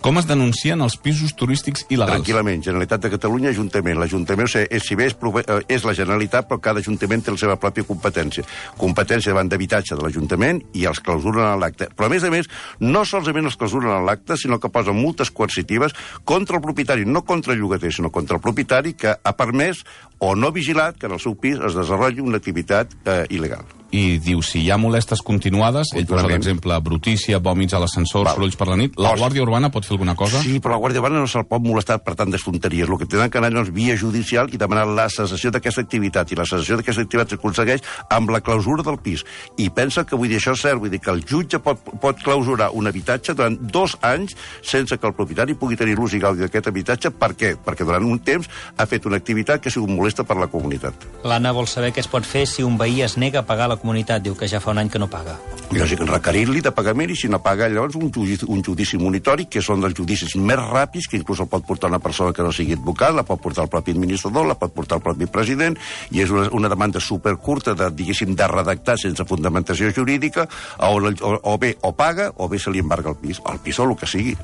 Com 0.00 0.16
es 0.16 0.24
denuncien 0.24 0.80
els 0.80 0.94
pisos 0.96 1.34
turístics 1.36 1.82
il·legals? 1.92 2.22
Tranquil·lament. 2.22 2.62
Generalitat 2.64 3.02
de 3.04 3.10
Catalunya, 3.12 3.50
Ajuntament. 3.52 3.98
L'Ajuntament, 4.00 4.48
o 4.48 4.50
sigui, 4.50 4.78
si 4.80 4.96
bé 4.96 5.06
és, 5.10 5.14
eh, 5.14 5.58
és 5.68 5.84
la 5.84 5.92
Generalitat, 5.92 6.48
però 6.48 6.58
cada 6.58 6.80
Ajuntament 6.80 7.22
té 7.22 7.30
la 7.30 7.36
seva 7.36 7.56
pròpia 7.56 7.84
competència. 7.84 8.42
Competència 8.78 9.34
davant 9.34 9.50
d'habitatge 9.50 9.94
de 9.94 10.02
l'Ajuntament 10.02 10.62
i 10.72 10.86
els 10.86 11.00
clausuren 11.00 11.44
a 11.44 11.56
l'acte. 11.56 11.90
Però, 11.94 12.06
a 12.06 12.08
més 12.08 12.24
a 12.24 12.30
més, 12.30 12.48
no 12.80 13.04
solament 13.04 13.44
els 13.44 13.56
clausuren 13.56 13.90
a 13.90 14.00
l'acte, 14.00 14.38
sinó 14.38 14.58
que 14.58 14.70
posen 14.70 14.96
multes 14.96 15.30
coercitives 15.30 15.92
contra 16.24 16.56
el 16.56 16.62
propietari, 16.62 17.04
no 17.04 17.22
contra 17.22 17.52
el 17.52 17.58
llogater, 17.58 17.92
sinó 17.92 18.10
contra 18.10 18.36
el 18.36 18.40
propietari 18.40 18.94
que 18.94 19.14
ha 19.22 19.36
permès 19.36 19.84
o 20.18 20.34
no 20.34 20.50
vigilat 20.50 20.96
que 20.96 21.06
en 21.06 21.12
el 21.12 21.20
seu 21.20 21.36
pis 21.36 21.58
es 21.60 21.74
desenvolupi 21.74 22.20
una 22.20 22.38
activitat 22.38 22.88
eh, 23.04 23.26
il·legal 23.28 23.79
i 23.90 24.18
diu 24.22 24.42
si 24.46 24.62
hi 24.64 24.70
ha 24.70 24.78
molestes 24.78 25.22
continuades, 25.26 25.92
ell 25.98 26.06
posa 26.06 26.28
l'exemple 26.30 26.76
brutícia, 26.84 27.40
vòmits 27.42 27.74
a 27.74 27.80
l'ascensor, 27.82 28.28
sorolls 28.30 28.58
per 28.58 28.68
la 28.70 28.78
nit, 28.78 28.98
la 29.00 29.14
Guàrdia 29.18 29.42
Urbana 29.42 29.70
pot 29.74 29.86
fer 29.86 29.96
alguna 29.96 30.14
cosa? 30.18 30.42
Sí, 30.44 30.60
però 30.62 30.76
la 30.76 30.82
Guàrdia 30.84 31.02
Urbana 31.02 31.22
no 31.22 31.30
se'l 31.30 31.46
pot 31.50 31.64
molestar 31.64 31.98
per 32.04 32.14
tantes 32.18 32.44
tonteries. 32.46 32.88
El 32.88 32.98
que 33.00 33.08
tenen 33.10 33.30
que 33.30 33.40
anar 33.40 33.50
és 33.64 33.72
via 33.74 33.96
judicial 33.98 34.50
i 34.54 34.60
demanar 34.60 34.86
la 34.86 35.08
cessació 35.10 35.50
d'aquesta 35.50 35.82
activitat. 35.82 36.30
I 36.30 36.38
la 36.38 36.46
cessació 36.46 36.78
d'aquesta 36.78 37.04
activitat 37.06 37.34
s'aconsegueix 37.34 37.82
amb 38.10 38.30
la 38.30 38.40
clausura 38.44 38.86
del 38.86 39.00
pis. 39.02 39.24
I 39.58 39.70
pensa 39.74 40.04
que, 40.06 40.16
vull 40.16 40.30
dir, 40.30 40.38
això 40.38 40.54
és 40.54 40.62
cert, 40.62 40.80
vull 40.80 40.92
dir 40.92 41.02
que 41.02 41.10
el 41.10 41.24
jutge 41.26 41.58
pot, 41.62 41.82
pot 42.02 42.22
clausurar 42.22 42.70
un 42.76 42.86
habitatge 42.86 43.34
durant 43.34 43.58
dos 43.60 43.96
anys 44.06 44.36
sense 44.62 44.96
que 44.96 45.06
el 45.06 45.16
propietari 45.18 45.56
pugui 45.58 45.78
tenir 45.80 45.98
l'ús 45.98 46.14
i 46.14 46.22
gaudi 46.22 46.46
d'aquest 46.46 46.70
habitatge. 46.70 47.10
Per 47.10 47.32
què? 47.34 47.54
Perquè 47.64 47.86
durant 47.88 48.06
un 48.06 48.22
temps 48.22 48.48
ha 48.76 48.86
fet 48.86 49.06
una 49.10 49.18
activitat 49.20 49.62
que 49.62 49.70
ha 49.70 49.74
sigut 49.74 49.90
molesta 49.90 50.24
per 50.24 50.38
la 50.38 50.50
comunitat. 50.52 51.08
L'Anna 51.26 51.52
vol 51.56 51.68
saber 51.70 51.92
què 51.94 52.04
es 52.04 52.10
pot 52.10 52.26
fer 52.26 52.46
si 52.46 52.64
un 52.66 52.78
veí 52.80 53.02
es 53.02 53.18
nega 53.20 53.42
a 53.42 53.46
pagar 53.46 53.68
la 53.72 53.79
comunitat. 53.80 54.22
Diu 54.22 54.36
que 54.38 54.48
ja 54.48 54.60
fa 54.62 54.70
un 54.74 54.80
any 54.82 54.90
que 54.92 55.00
no 55.00 55.08
paga. 55.10 55.36
Lògic, 55.70 56.02
requerir-li 56.08 56.62
de 56.64 56.72
pagament 56.74 57.12
i 57.14 57.16
si 57.18 57.30
no 57.30 57.38
paga 57.42 57.68
llavors 57.70 57.96
un 57.98 58.10
judici, 58.12 58.46
un 58.50 58.62
judici 58.66 58.98
monitori, 58.98 59.46
que 59.50 59.62
són 59.62 59.82
dels 59.84 59.96
judicis 59.96 60.36
més 60.36 60.60
ràpids, 60.60 61.08
que 61.10 61.20
inclús 61.20 61.42
el 61.44 61.50
pot 61.50 61.66
portar 61.66 61.90
una 61.92 62.00
persona 62.02 62.34
que 62.36 62.46
no 62.46 62.52
sigui 62.52 62.76
advocat, 62.78 63.14
la 63.14 63.26
pot 63.26 63.42
portar 63.42 63.66
el 63.66 63.72
propi 63.72 63.94
administrador, 63.96 64.48
la 64.50 64.58
pot 64.58 64.74
portar 64.74 64.98
el 64.98 65.04
propi 65.04 65.30
president, 65.30 65.78
i 66.10 66.24
és 66.24 66.34
una, 66.34 66.48
una 66.56 66.70
demanda 66.72 67.00
supercurta, 67.00 67.76
de, 67.78 67.90
diguéssim, 67.94 68.34
de 68.36 68.48
redactar 68.50 68.98
sense 68.98 69.26
fundamentació 69.26 69.92
jurídica, 69.94 70.48
o, 70.78 70.96
o, 70.98 71.36
o 71.54 71.58
bé 71.58 71.76
o 71.82 71.94
paga 71.96 72.32
o 72.36 72.48
bé 72.48 72.58
se 72.58 72.74
li 72.74 72.82
embarga 72.82 73.14
el 73.14 73.20
pis, 73.22 73.42
el 73.46 73.62
pis 73.62 73.78
o 73.78 73.86
el 73.86 73.96
que 73.96 74.10
sigui. 74.10 74.36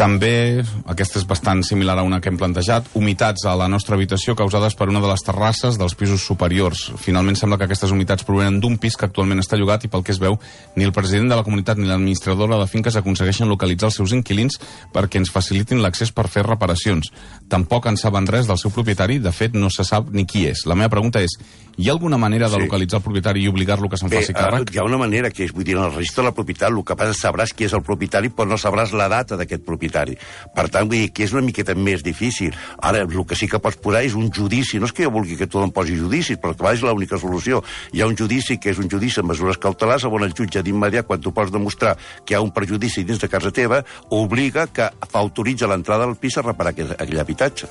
També, 0.00 0.62
aquesta 0.88 1.18
és 1.20 1.26
bastant 1.28 1.58
similar 1.60 1.98
a 2.00 2.02
una 2.06 2.22
que 2.24 2.30
hem 2.30 2.38
plantejat, 2.40 2.86
humitats 2.96 3.42
a 3.44 3.52
la 3.60 3.66
nostra 3.68 3.98
habitació 3.98 4.32
causades 4.32 4.72
per 4.72 4.86
una 4.88 5.02
de 5.04 5.10
les 5.10 5.20
terrasses 5.26 5.76
dels 5.76 5.92
pisos 5.92 6.24
superiors. 6.24 6.86
Finalment 7.04 7.36
sembla 7.36 7.58
que 7.60 7.66
aquestes 7.68 7.92
humitats 7.92 8.24
provenen 8.24 8.62
d'un 8.62 8.78
pis 8.80 8.96
que 8.96 9.04
actualment 9.04 9.42
està 9.42 9.58
llogat 9.60 9.84
i 9.84 9.90
pel 9.92 10.00
que 10.06 10.14
es 10.14 10.20
veu 10.22 10.38
ni 10.78 10.88
el 10.88 10.94
president 10.96 11.28
de 11.28 11.36
la 11.36 11.44
comunitat 11.44 11.76
ni 11.76 11.84
l'administradora 11.90 12.56
de 12.62 12.70
finques 12.72 12.96
aconsegueixen 12.96 13.52
localitzar 13.52 13.90
els 13.90 13.98
seus 14.00 14.14
inquilins 14.16 14.56
perquè 14.94 15.20
ens 15.20 15.34
facilitin 15.34 15.84
l'accés 15.84 16.14
per 16.16 16.30
fer 16.32 16.46
reparacions. 16.48 17.12
Tampoc 17.52 17.90
en 17.92 18.00
saben 18.00 18.24
res 18.24 18.48
del 18.48 18.56
seu 18.56 18.72
propietari, 18.72 19.18
de 19.20 19.34
fet 19.36 19.52
no 19.52 19.68
se 19.68 19.84
sap 19.84 20.08
ni 20.16 20.24
qui 20.24 20.46
és. 20.48 20.64
La 20.64 20.78
meva 20.80 20.94
pregunta 20.96 21.20
és, 21.20 21.36
hi 21.76 21.90
ha 21.90 21.92
alguna 21.92 22.16
manera 22.16 22.48
de 22.48 22.56
sí. 22.56 22.64
localitzar 22.64 23.02
el 23.02 23.04
propietari 23.04 23.44
i 23.44 23.52
obligar-lo 23.52 23.92
que 23.92 24.00
se'n 24.00 24.08
faci 24.08 24.32
càrrec? 24.32 24.72
Hi 24.72 24.80
ha 24.80 24.88
una 24.88 24.98
manera 25.00 25.28
que 25.28 25.44
és, 25.44 25.52
vull 25.52 25.68
dir, 25.68 25.76
en 25.76 25.84
el 25.90 25.92
registre 25.92 26.24
de 26.24 26.30
la 26.30 26.34
propietat 26.40 26.72
el 26.72 26.80
que 26.88 26.96
passa 26.96 27.12
és 27.12 27.20
sabràs 27.20 27.52
qui 27.52 27.68
és 27.68 27.76
el 27.76 27.84
propietari 27.84 28.32
però 28.32 28.48
no 28.48 28.60
sabràs 28.60 28.96
la 28.96 29.12
data 29.12 29.36
d'aquest 29.36 29.68
propietari 29.68 29.89
propietari. 29.90 30.16
Per 30.54 30.68
tant, 30.70 30.88
vull 30.88 31.04
dir 31.04 31.12
que 31.12 31.24
és 31.24 31.32
una 31.34 31.42
miqueta 31.42 31.74
més 31.74 32.02
difícil. 32.02 32.54
Ara, 32.78 33.02
el 33.02 33.26
que 33.26 33.36
sí 33.36 33.48
que 33.48 33.58
pots 33.58 33.76
posar 33.76 34.04
és 34.04 34.14
un 34.14 34.30
judici. 34.30 34.78
No 34.78 34.86
és 34.86 34.92
que 34.92 35.04
jo 35.04 35.10
vulgui 35.10 35.36
que 35.36 35.46
tothom 35.46 35.72
posi 35.72 35.96
judicis, 35.98 36.38
però 36.38 36.54
que 36.54 36.72
és 36.72 36.82
l'única 36.82 37.18
solució. 37.18 37.62
Hi 37.92 38.02
ha 38.02 38.06
un 38.06 38.16
judici 38.16 38.58
que 38.58 38.70
és 38.70 38.78
un 38.78 38.88
judici 38.90 39.20
amb 39.20 39.30
mesures 39.30 39.58
cautelars 39.58 40.04
on 40.04 40.22
el 40.22 40.34
jutge 40.34 40.62
d'immediat, 40.62 41.06
quan 41.06 41.20
tu 41.20 41.32
pots 41.32 41.52
demostrar 41.52 41.96
que 42.24 42.34
hi 42.34 42.36
ha 42.36 42.40
un 42.40 42.50
perjudici 42.50 43.04
dins 43.04 43.20
de 43.20 43.28
casa 43.28 43.50
teva, 43.50 43.82
obliga 44.10 44.66
que 44.66 44.90
autoritza 45.12 45.66
l'entrada 45.66 46.04
al 46.04 46.16
pis 46.16 46.36
a 46.38 46.42
reparar 46.42 46.72
aquell, 46.74 46.94
aquell 46.98 47.20
habitatge. 47.20 47.68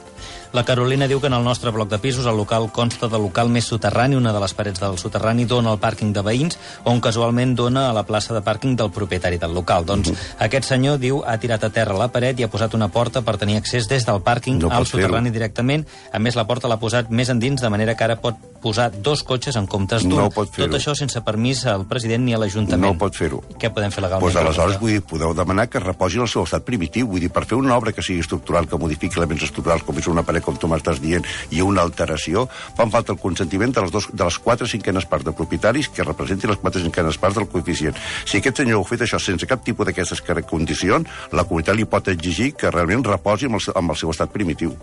La 0.51 0.63
Carolina 0.65 1.05
diu 1.07 1.19
que 1.21 1.29
en 1.29 1.35
el 1.37 1.43
nostre 1.45 1.69
bloc 1.69 1.89
de 1.91 1.99
pisos 2.01 2.25
el 2.25 2.37
local 2.37 2.71
consta 2.73 3.07
de 3.07 3.19
local 3.21 3.51
més 3.53 3.67
soterrani, 3.69 4.17
una 4.17 4.33
de 4.33 4.39
les 4.41 4.53
parets 4.57 4.81
del 4.81 4.97
soterrani 4.97 5.45
dona 5.45 5.69
al 5.75 5.77
pàrquing 5.77 6.09
de 6.15 6.23
veïns, 6.25 6.57
on 6.89 7.01
casualment 7.01 7.53
dona 7.55 7.89
a 7.89 7.93
la 7.93 8.01
plaça 8.07 8.33
de 8.33 8.41
pàrquing 8.41 8.73
del 8.79 8.89
propietari 8.89 9.37
del 9.37 9.53
local. 9.53 9.85
Doncs 9.85 10.09
mm 10.09 10.15
-hmm. 10.15 10.45
aquest 10.45 10.65
senyor, 10.65 10.97
diu, 10.97 11.21
ha 11.25 11.37
tirat 11.37 11.63
a 11.63 11.69
terra 11.69 11.98
la 11.99 12.09
paret 12.13 12.39
i 12.39 12.45
ha 12.45 12.49
posat 12.51 12.73
una 12.77 12.89
porta 12.93 13.21
per 13.25 13.37
tenir 13.37 13.57
accés 13.59 13.87
des 13.89 14.05
del 14.07 14.21
pàrquing 14.25 14.59
no 14.61 14.71
al 14.73 14.87
soterrani 14.87 15.31
directament. 15.35 15.85
A 16.13 16.19
més, 16.19 16.37
la 16.39 16.47
porta 16.47 16.71
l'ha 16.71 16.79
posat 16.79 17.11
més 17.11 17.29
endins, 17.29 17.61
de 17.61 17.69
manera 17.69 17.95
que 17.95 18.07
ara 18.07 18.17
pot 18.21 18.39
posar 18.59 18.89
dos 18.91 19.23
cotxes 19.23 19.55
en 19.55 19.67
comptes 19.67 20.03
d'un. 20.03 20.17
No 20.19 20.29
pot. 20.33 20.51
Tot 20.55 20.75
això 20.75 20.95
sense 20.97 21.21
permís 21.23 21.65
al 21.69 21.85
president 21.87 22.25
ni 22.25 22.35
a 22.35 22.39
l'Ajuntament. 22.41 22.93
No 22.93 22.99
pot 22.99 23.15
fer-ho. 23.15 23.41
Què 23.59 23.71
podem 23.73 23.91
fer 23.91 24.03
legalment? 24.03 24.25
Pues 24.25 24.35
aleshores, 24.35 24.77
Pregunta. 24.77 24.83
vull 24.83 24.95
dir, 24.97 25.03
podeu 25.07 25.35
demanar 25.37 25.67
que 25.69 25.79
es 25.79 25.85
reposi 25.85 26.19
el 26.19 26.27
seu 26.27 26.43
estat 26.43 26.65
primitiu. 26.67 27.07
Vull 27.07 27.23
dir, 27.23 27.31
per 27.31 27.45
fer 27.45 27.57
una 27.59 27.77
obra 27.77 27.93
que 27.95 28.03
sigui 28.05 28.19
estructural, 28.23 28.67
que 28.67 28.77
modifiqui 28.77 29.19
elements 29.19 29.43
estructurals, 29.47 29.83
com 29.87 29.97
és 29.97 30.07
una 30.11 30.23
paret, 30.23 30.43
com 30.43 30.57
tu 30.59 30.67
m'estàs 30.67 30.99
dient, 31.03 31.25
i 31.51 31.61
una 31.61 31.81
alteració, 31.81 32.47
fan 32.77 32.91
falta 32.91 33.15
el 33.15 33.19
consentiment 33.19 33.73
de 33.75 33.85
les, 33.85 33.91
dos, 33.91 34.09
de 34.11 34.23
les 34.23 34.39
quatre 34.39 34.67
cinquenes 34.67 35.05
parts 35.05 35.25
de 35.25 35.35
propietaris 35.35 35.89
que 35.89 36.03
representin 36.03 36.51
les 36.51 36.59
quatre 36.59 36.83
cinquenes 36.83 37.17
parts 37.17 37.39
del 37.39 37.47
coeficient. 37.47 37.95
Si 38.25 38.37
aquest 38.39 38.63
senyor 38.63 38.83
ha 38.83 38.89
fet 38.89 39.05
això 39.07 39.19
sense 39.19 39.47
cap 39.47 39.63
tipus 39.63 39.87
d'aquestes 39.87 40.23
condicions, 40.49 41.07
la 41.31 41.45
comunitat 41.47 41.75
li 41.75 41.85
pot 41.89 42.07
exigir 42.07 42.53
que 42.55 42.71
realment 42.71 43.03
reposi 43.03 43.45
amb 43.49 43.55
el, 43.59 43.61
seu- 43.61 43.75
amb 43.77 43.91
el 43.91 43.97
seu 43.97 44.09
estat 44.13 44.31
primitiu. 44.31 44.75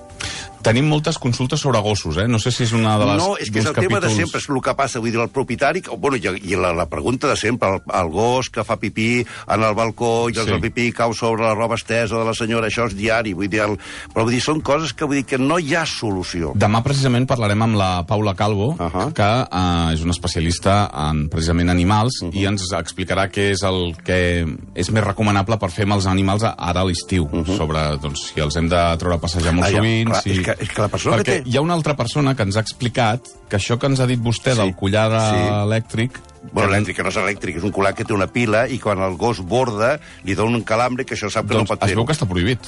Tenim 0.67 0.89
moltes 0.91 1.19
consultes 1.23 1.61
sobre 1.63 1.79
gossos, 1.81 2.17
eh? 2.19 2.27
No 2.27 2.41
sé 2.43 2.51
si 2.51 2.65
és 2.65 2.73
una 2.75 2.97
de 2.99 3.05
les... 3.07 3.21
no, 3.23 3.37
és 3.39 3.51
que 3.55 3.61
és 3.61 3.67
el 3.67 3.75
tema 3.77 4.01
de 4.01 4.09
capítols- 4.09 4.17
sempre, 4.17 4.41
és 4.41 4.49
el 4.51 4.61
que 4.63 4.75
passa, 4.75 4.99
vull 4.99 5.13
dir, 5.15 5.21
el 5.23 5.29
propietari, 5.31 5.81
que- 5.83 5.95
bueno, 5.97 6.17
i, 6.17 6.27
i 6.53 6.57
la, 6.59 6.73
la 6.75 6.87
pregunta 6.91 7.29
de 7.29 7.37
sempre, 7.37 7.69
el, 7.77 7.81
el 7.95 8.11
gos 8.11 8.51
que 8.51 8.65
fa 8.67 8.77
pipí 8.77 9.21
en 9.23 9.63
el 9.63 9.75
balcó 9.79 10.29
i 10.31 10.35
Sí. 10.35 10.43
sí. 10.45 10.51
el 10.51 10.61
pipí 10.61 10.91
cau 10.93 11.15
sobre 11.15 11.43
la 11.45 11.55
roba 11.55 11.77
estesa 11.77 12.19
de 12.19 12.25
la 12.25 12.35
senyora, 12.35 12.67
això 12.67 12.87
és 12.89 12.97
diari, 12.97 13.33
vull 13.33 13.49
dir, 13.49 13.61
el, 13.63 13.79
però 14.13 14.25
vull 14.27 14.33
dir, 14.35 14.41
són 14.43 14.61
coses 14.61 14.93
que 14.93 15.05
vull 15.07 15.17
dir 15.21 15.25
que 15.25 15.39
no 15.39 15.59
hi 15.59 15.75
ha 15.77 15.87
solució. 15.87 16.53
Demà 16.57 16.83
precisament 16.83 17.27
parlarem 17.31 17.63
amb 17.63 17.77
la 17.79 18.05
Paula 18.07 18.35
Calvo, 18.35 18.75
uh. 18.75 18.91
-huh. 18.91 19.13
que 19.13 19.23
uh, 19.23 19.93
és 19.95 20.03
una 20.03 20.11
especialista 20.13 20.91
en 21.11 21.29
precisament 21.29 21.71
animals, 21.71 22.23
uh 22.23 22.29
-huh. 22.29 22.35
i 22.35 22.45
ens 22.47 22.63
explicarà 22.73 23.31
què 23.31 23.53
és 23.53 23.63
el 23.63 23.95
que 24.05 24.45
és 24.75 24.91
més 24.91 25.05
recomanable 25.05 25.59
per 25.59 25.71
fer 25.71 25.85
amb 25.85 25.93
els 25.95 26.07
animals 26.07 26.43
ara 26.43 26.81
a 26.81 26.85
l'estiu, 26.97 27.29
uh 27.31 27.45
-huh. 27.45 27.57
sobre 27.57 27.79
doncs, 28.01 28.33
si 28.33 28.41
els 28.41 28.57
hem 28.57 28.69
de 28.73 28.81
treure 28.99 29.17
a 29.17 29.21
passejar 29.21 29.53
molt 29.53 29.67
Ah, 29.67 29.71
ja, 29.71 29.77
sovint... 29.77 30.09
clar, 30.11 30.23
si... 30.23 30.31
és 30.31 30.41
que- 30.47 30.57
és 30.61 30.69
que 30.71 30.83
la 30.83 30.89
persona 30.89 31.17
que 31.17 31.23
Perquè 31.23 31.43
té- 31.45 31.51
hi 31.51 31.57
ha 31.57 31.61
una 31.61 31.75
altra 31.75 31.95
persona 31.95 32.35
que 32.35 32.43
ens 32.43 32.57
ha 32.57 32.61
explicat 32.61 33.21
que 33.49 33.57
això 33.57 33.79
que 33.79 33.87
ens 33.87 34.01
ha 34.01 34.07
dit 34.07 34.21
vostè 34.21 34.53
Sí. 34.53 34.59
del 34.59 34.75
collar 34.75 35.11
Sí. 35.13 35.37
elèctric... 35.69 36.21
Bueno, 36.53 36.71
que- 36.71 36.77
elèctric, 36.77 36.97
que 36.97 37.03
no 37.03 37.09
és 37.11 37.17
elèctric, 37.17 37.57
és 37.57 37.63
un 37.65 37.73
colat 37.73 37.95
que 37.97 38.05
té 38.05 38.13
una 38.15 38.29
pila 38.29 38.69
i 38.69 38.79
quan 38.79 38.99
el 39.03 39.17
gos 39.17 39.41
borda 39.41 39.99
li 40.25 40.35
dona 40.35 40.57
un 40.57 40.63
calambre 40.63 41.05
que 41.05 41.15
això 41.15 41.29
sap 41.29 41.47
que 41.47 41.55
doncs 41.55 41.69
no 41.71 41.75
pot 41.77 41.83
es 41.83 41.89
fer. 41.89 41.97
veu 41.97 42.07
que 42.07 42.13
està 42.13 42.27
prohibit. 42.27 42.61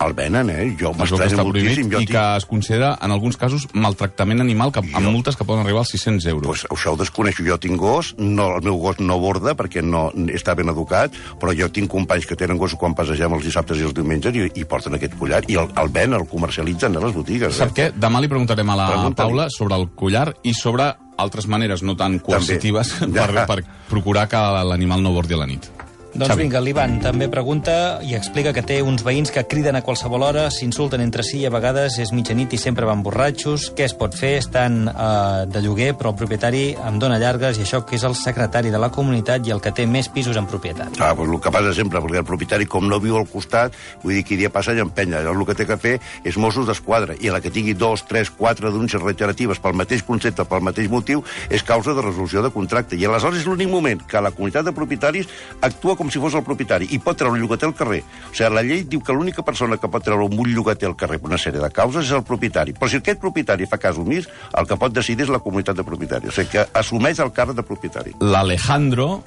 El 0.00 0.14
venen, 0.16 0.48
eh? 0.48 0.66
Jo 0.80 0.94
m'estranya 0.96 1.44
moltíssim. 1.44 1.90
Jo 1.92 2.00
i 2.00 2.06
tinc... 2.06 2.14
que 2.14 2.22
es 2.38 2.46
considera, 2.48 2.94
en 3.04 3.12
alguns 3.12 3.36
casos, 3.36 3.66
maltractament 3.76 4.40
animal, 4.40 4.72
que, 4.72 4.80
amb 4.80 5.10
multes 5.10 5.36
que 5.36 5.44
poden 5.44 5.64
arribar 5.64 5.82
als 5.84 5.92
600 5.92 6.28
euros. 6.32 6.46
Pues 6.48 6.64
això 6.72 6.94
ho 6.94 6.98
desconeixo. 7.00 7.44
Jo 7.44 7.58
tinc 7.60 7.76
gos, 7.80 8.14
no, 8.16 8.48
el 8.56 8.64
meu 8.64 8.78
gos 8.80 9.00
no 9.04 9.18
borda 9.20 9.52
perquè 9.58 9.84
no 9.84 10.08
està 10.32 10.56
ben 10.56 10.72
educat, 10.72 11.16
però 11.40 11.52
jo 11.56 11.68
tinc 11.68 11.92
companys 11.92 12.28
que 12.28 12.38
tenen 12.38 12.60
gossos 12.60 12.80
quan 12.80 12.96
passegem 12.96 13.36
els 13.36 13.44
dissabtes 13.44 13.80
i 13.80 13.86
els 13.90 13.96
diumenges 13.96 14.36
i, 14.36 14.46
i 14.62 14.64
porten 14.68 14.96
aquest 14.96 15.18
collar 15.20 15.42
i 15.52 15.58
el, 15.60 15.68
el 15.80 15.92
ven, 15.92 16.16
el 16.16 16.26
comercialitzen 16.30 16.96
a 16.96 17.04
les 17.04 17.14
botigues. 17.16 17.60
Sap 17.60 17.76
què? 17.76 17.90
Demà 17.92 18.24
li 18.24 18.32
preguntarem 18.32 18.72
a 18.72 18.80
la. 18.80 18.88
Paula 19.20 19.50
sobre 19.52 19.76
el 19.76 19.90
collar 19.98 20.30
i 20.48 20.54
sobre 20.56 20.88
altres 21.20 21.46
maneres 21.50 21.84
no 21.84 21.96
tan 22.00 22.18
coercitives 22.24 22.96
per, 23.18 23.30
per 23.44 23.60
procurar 23.90 24.28
que 24.32 24.40
l'animal 24.70 25.04
no 25.04 25.12
bordi 25.12 25.36
a 25.36 25.42
la 25.44 25.50
nit. 25.50 25.68
Doncs 26.10 26.32
Xavi. 26.32 26.42
vinga, 26.42 26.58
l'Ivan 26.58 26.96
també 26.98 27.28
pregunta 27.30 28.00
i 28.02 28.16
explica 28.18 28.50
que 28.50 28.64
té 28.66 28.80
uns 28.82 29.04
veïns 29.06 29.30
que 29.30 29.44
criden 29.46 29.76
a 29.78 29.82
qualsevol 29.86 30.24
hora, 30.26 30.48
s'insulten 30.50 31.00
entre 31.04 31.22
si 31.22 31.38
i 31.38 31.46
a 31.46 31.52
vegades 31.54 32.00
és 32.02 32.10
mitjanit 32.10 32.50
i 32.56 32.58
sempre 32.58 32.88
van 32.88 33.04
borratxos. 33.06 33.68
Què 33.78 33.86
es 33.86 33.94
pot 33.94 34.16
fer? 34.18 34.32
Estan 34.40 34.88
eh, 34.90 35.46
de 35.46 35.62
lloguer, 35.62 35.92
però 35.94 36.10
el 36.10 36.18
propietari 36.18 36.64
em 36.74 36.98
dona 36.98 37.20
llargues 37.22 37.60
i 37.60 37.62
això 37.62 37.84
que 37.86 37.94
és 37.94 38.06
el 38.08 38.16
secretari 38.18 38.72
de 38.74 38.80
la 38.82 38.90
comunitat 38.90 39.46
i 39.46 39.54
el 39.54 39.62
que 39.62 39.70
té 39.70 39.86
més 39.86 40.08
pisos 40.10 40.34
en 40.40 40.48
propietat. 40.50 40.98
Ah, 40.98 41.12
pues 41.14 41.30
el 41.30 41.38
que 41.38 41.52
passa 41.54 41.76
sempre, 41.78 42.02
perquè 42.02 42.24
el 42.24 42.26
propietari, 42.26 42.66
com 42.66 42.90
no 42.90 42.98
viu 42.98 43.14
al 43.20 43.28
costat, 43.30 43.78
vull 44.02 44.18
dir 44.18 44.24
que 44.26 44.40
dia 44.40 44.50
passa 44.50 44.74
i 44.74 44.82
empenya. 44.82 45.22
Llavors 45.22 45.44
el 45.44 45.46
que 45.52 45.58
té 45.62 45.68
que 45.70 45.78
fer 45.78 45.94
és 46.26 46.40
Mossos 46.42 46.66
d'Esquadra, 46.66 47.14
i 47.22 47.30
a 47.30 47.36
la 47.38 47.42
que 47.44 47.54
tingui 47.54 47.76
dos, 47.78 48.02
tres, 48.10 48.34
quatre 48.34 48.74
denúncies 48.74 49.02
reiteratives 49.02 49.62
pel 49.62 49.78
mateix 49.78 50.02
concepte, 50.02 50.42
pel 50.42 50.66
mateix 50.66 50.90
motiu, 50.90 51.22
és 51.48 51.62
causa 51.62 51.94
de 51.94 52.02
resolució 52.02 52.42
de 52.42 52.50
contracte. 52.50 52.98
I 52.98 53.06
aleshores 53.06 53.44
és 53.44 53.46
l'únic 53.46 53.70
moment 53.70 54.02
que 54.10 54.26
la 54.26 54.34
comunitat 54.34 54.66
de 54.66 54.74
propietaris 54.74 55.30
actua 55.62 55.99
com 56.00 56.08
si 56.08 56.22
fos 56.22 56.34
el 56.38 56.44
propietari 56.46 56.88
i 56.96 57.00
pot 57.04 57.18
treure 57.20 57.36
el 57.36 57.44
llogater 57.44 57.68
al 57.68 57.76
carrer. 57.76 58.00
O 58.30 58.32
sigui, 58.32 58.50
la 58.56 58.64
llei 58.64 58.86
diu 58.88 59.02
que 59.04 59.12
l'única 59.12 59.44
persona 59.44 59.76
que 59.76 59.90
pot 59.92 60.04
treure 60.04 60.24
un 60.24 60.52
llogater 60.54 60.88
al 60.88 60.96
carrer 60.96 61.20
per 61.20 61.28
una 61.28 61.38
sèrie 61.38 61.60
de 61.60 61.68
causes 61.70 62.06
és 62.06 62.14
el 62.16 62.24
propietari. 62.24 62.72
Però 62.72 62.88
si 62.88 63.00
aquest 63.00 63.20
propietari 63.20 63.68
fa 63.68 63.78
cas 63.78 63.98
omís, 64.00 64.28
el 64.56 64.66
que 64.66 64.78
pot 64.80 64.94
decidir 64.96 65.26
és 65.26 65.32
la 65.32 65.42
comunitat 65.44 65.76
de 65.76 65.84
propietaris. 65.84 66.32
O 66.32 66.34
sigui, 66.34 66.54
que 66.54 66.64
assumeix 66.80 67.20
el 67.20 67.32
càrrec 67.36 67.58
de 67.58 67.66
propietari. 67.66 68.14
L'Alejandro 68.24 69.22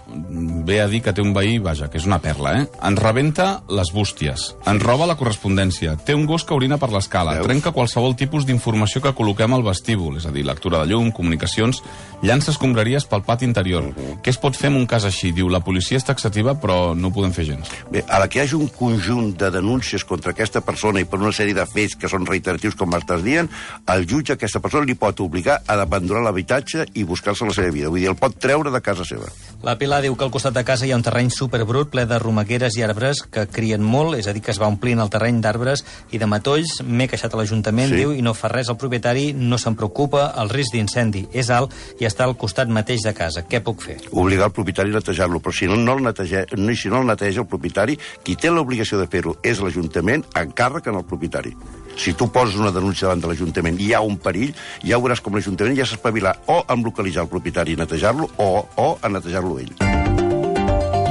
ve 0.65 0.79
a 0.81 0.87
dir 0.89 1.03
que 1.05 1.13
té 1.13 1.21
un 1.21 1.33
veí, 1.35 1.59
vaja, 1.61 1.89
que 1.91 1.99
és 2.01 2.07
una 2.09 2.19
perla, 2.23 2.55
eh? 2.61 2.65
Ens 2.81 3.01
rebenta 3.01 3.47
les 3.69 3.93
bústies, 3.93 4.49
ens 4.65 4.83
roba 4.83 5.07
la 5.09 5.17
correspondència, 5.19 5.95
té 6.05 6.15
un 6.17 6.25
gos 6.29 6.47
que 6.47 6.55
orina 6.55 6.79
per 6.81 6.89
l'escala, 6.93 7.35
trenca 7.43 7.73
qualsevol 7.75 8.17
tipus 8.17 8.47
d'informació 8.49 9.03
que 9.03 9.13
col·loquem 9.13 9.53
al 9.53 9.65
vestíbul, 9.65 10.17
és 10.17 10.25
a 10.25 10.33
dir, 10.33 10.45
lectura 10.47 10.81
de 10.81 10.91
llum, 10.91 11.11
comunicacions, 11.13 11.83
llança 12.23 12.53
escombraries 12.53 13.05
pel 13.09 13.25
pati 13.27 13.45
interior. 13.45 13.91
Què 14.23 14.33
es 14.33 14.39
pot 14.41 14.57
fer 14.57 14.71
en 14.71 14.79
un 14.81 14.87
cas 14.89 15.05
així? 15.05 15.33
Diu, 15.35 15.49
la 15.51 15.63
policia 15.63 15.99
és 15.99 16.07
taxativa, 16.07 16.55
però 16.63 16.93
no 16.95 17.09
ho 17.11 17.15
podem 17.15 17.33
fer 17.35 17.45
gens. 17.49 17.67
Bé, 17.91 18.05
a 18.07 18.21
la 18.23 18.29
que 18.31 18.39
hi 18.39 18.45
hagi 18.45 18.55
un 18.55 18.69
conjunt 18.71 19.33
de 19.37 19.51
denúncies 19.51 20.05
contra 20.07 20.31
aquesta 20.31 20.61
persona 20.63 21.01
i 21.03 21.07
per 21.09 21.19
una 21.19 21.33
sèrie 21.35 21.55
de 21.57 21.65
fets 21.67 21.97
que 21.99 22.07
són 22.11 22.25
reiteratius, 22.29 22.77
com 22.79 22.89
m'estàs 22.93 23.23
dient, 23.25 23.49
el 23.91 24.05
jutge 24.07 24.33
a 24.33 24.37
aquesta 24.39 24.61
persona 24.63 24.87
li 24.87 24.95
pot 24.95 25.19
obligar 25.19 25.59
a 25.67 25.75
abandonar 25.83 26.23
l'habitatge 26.23 26.85
i 26.95 27.03
buscar-se 27.03 27.45
la 27.45 27.53
seva 27.55 27.71
vida. 27.75 27.89
Vull 27.91 27.99
dir, 28.05 28.09
el 28.13 28.15
pot 28.19 28.39
treure 28.39 28.71
de 28.71 28.81
casa 28.81 29.03
seva. 29.07 29.27
La 29.63 29.77
Pilar 29.79 30.01
diu 30.03 30.15
que 30.15 30.23
al 30.25 30.31
costat 30.31 30.55
de 30.55 30.63
casa 30.67 30.85
hi 30.87 30.91
ha 30.91 30.97
un 30.99 31.03
terreny 31.05 31.29
superbrut 31.31 31.89
ple 31.91 32.05
de 32.07 32.17
romagueres 32.19 32.75
i 32.79 32.83
arbres 32.83 33.21
que 33.31 33.45
crien 33.47 33.83
molt, 33.83 34.17
és 34.19 34.27
a 34.27 34.33
dir, 34.35 34.41
que 34.43 34.51
es 34.51 34.59
va 34.61 34.67
omplint 34.71 34.99
el 35.03 35.11
terreny 35.11 35.41
d'arbres 35.43 35.83
i 36.11 36.19
de 36.21 36.27
matolls. 36.27 36.79
M'he 36.83 37.07
queixat 37.11 37.33
a 37.33 37.37
l'Ajuntament, 37.39 37.89
Sí. 37.91 37.95
diu, 38.01 38.11
i 38.13 38.21
no 38.21 38.33
fa 38.33 38.47
res 38.51 38.69
el 38.69 38.77
propietari, 38.77 39.33
no 39.33 39.57
se'n 39.57 39.75
preocupa, 39.75 40.33
el 40.41 40.49
risc 40.49 40.73
d'incendi 40.73 41.27
és 41.33 41.49
alt 41.49 41.73
i 41.99 42.05
està 42.05 42.23
al 42.23 42.35
costat 42.37 42.67
mateix 42.67 43.01
de 43.03 43.13
casa. 43.13 43.43
Què 43.47 43.61
puc 43.63 43.81
fer? 43.81 43.97
Obligar 44.11 44.47
el 44.47 44.51
propietari 44.55 44.89
a 44.91 44.99
netejar-lo, 44.99 45.39
però 45.39 45.53
si 45.55 45.67
no, 45.67 45.75
no 45.75 45.97
el 45.97 46.03
neteja, 46.03 46.45
no, 46.57 46.75
si 46.75 46.89
no 46.89 47.01
el 47.01 47.07
neteja 47.07 47.43
el 47.43 47.49
propietari, 47.49 47.97
qui 48.23 48.35
té 48.35 48.51
l'obligació 48.51 48.99
de 49.01 49.07
fer-ho 49.09 49.37
és 49.43 49.61
l'Ajuntament, 49.63 50.25
encàrrec 50.39 50.91
en 50.91 50.99
el 51.01 51.07
propietari. 51.07 51.55
Si 51.95 52.15
tu 52.17 52.29
poses 52.33 52.57
una 52.57 52.73
denúncia 52.73 53.07
davant 53.07 53.21
de 53.21 53.31
l'Ajuntament 53.31 53.79
i 53.79 53.89
hi 53.89 53.93
ha 53.93 54.01
un 54.05 54.17
perill, 54.17 54.55
ja 54.83 55.01
veuràs 55.01 55.21
com 55.21 55.37
l'Ajuntament 55.37 55.77
ja 55.77 55.89
s'espavilar 55.89 56.37
o 56.47 56.63
en 56.67 56.85
localitzar 56.85 57.27
el 57.27 57.33
propietari 57.33 57.77
i 57.77 57.81
netejar-lo 57.83 58.31
o, 58.37 58.49
o 58.75 58.89
a 59.01 59.13
netejar-lo 59.13 59.59
ell. 59.61 60.02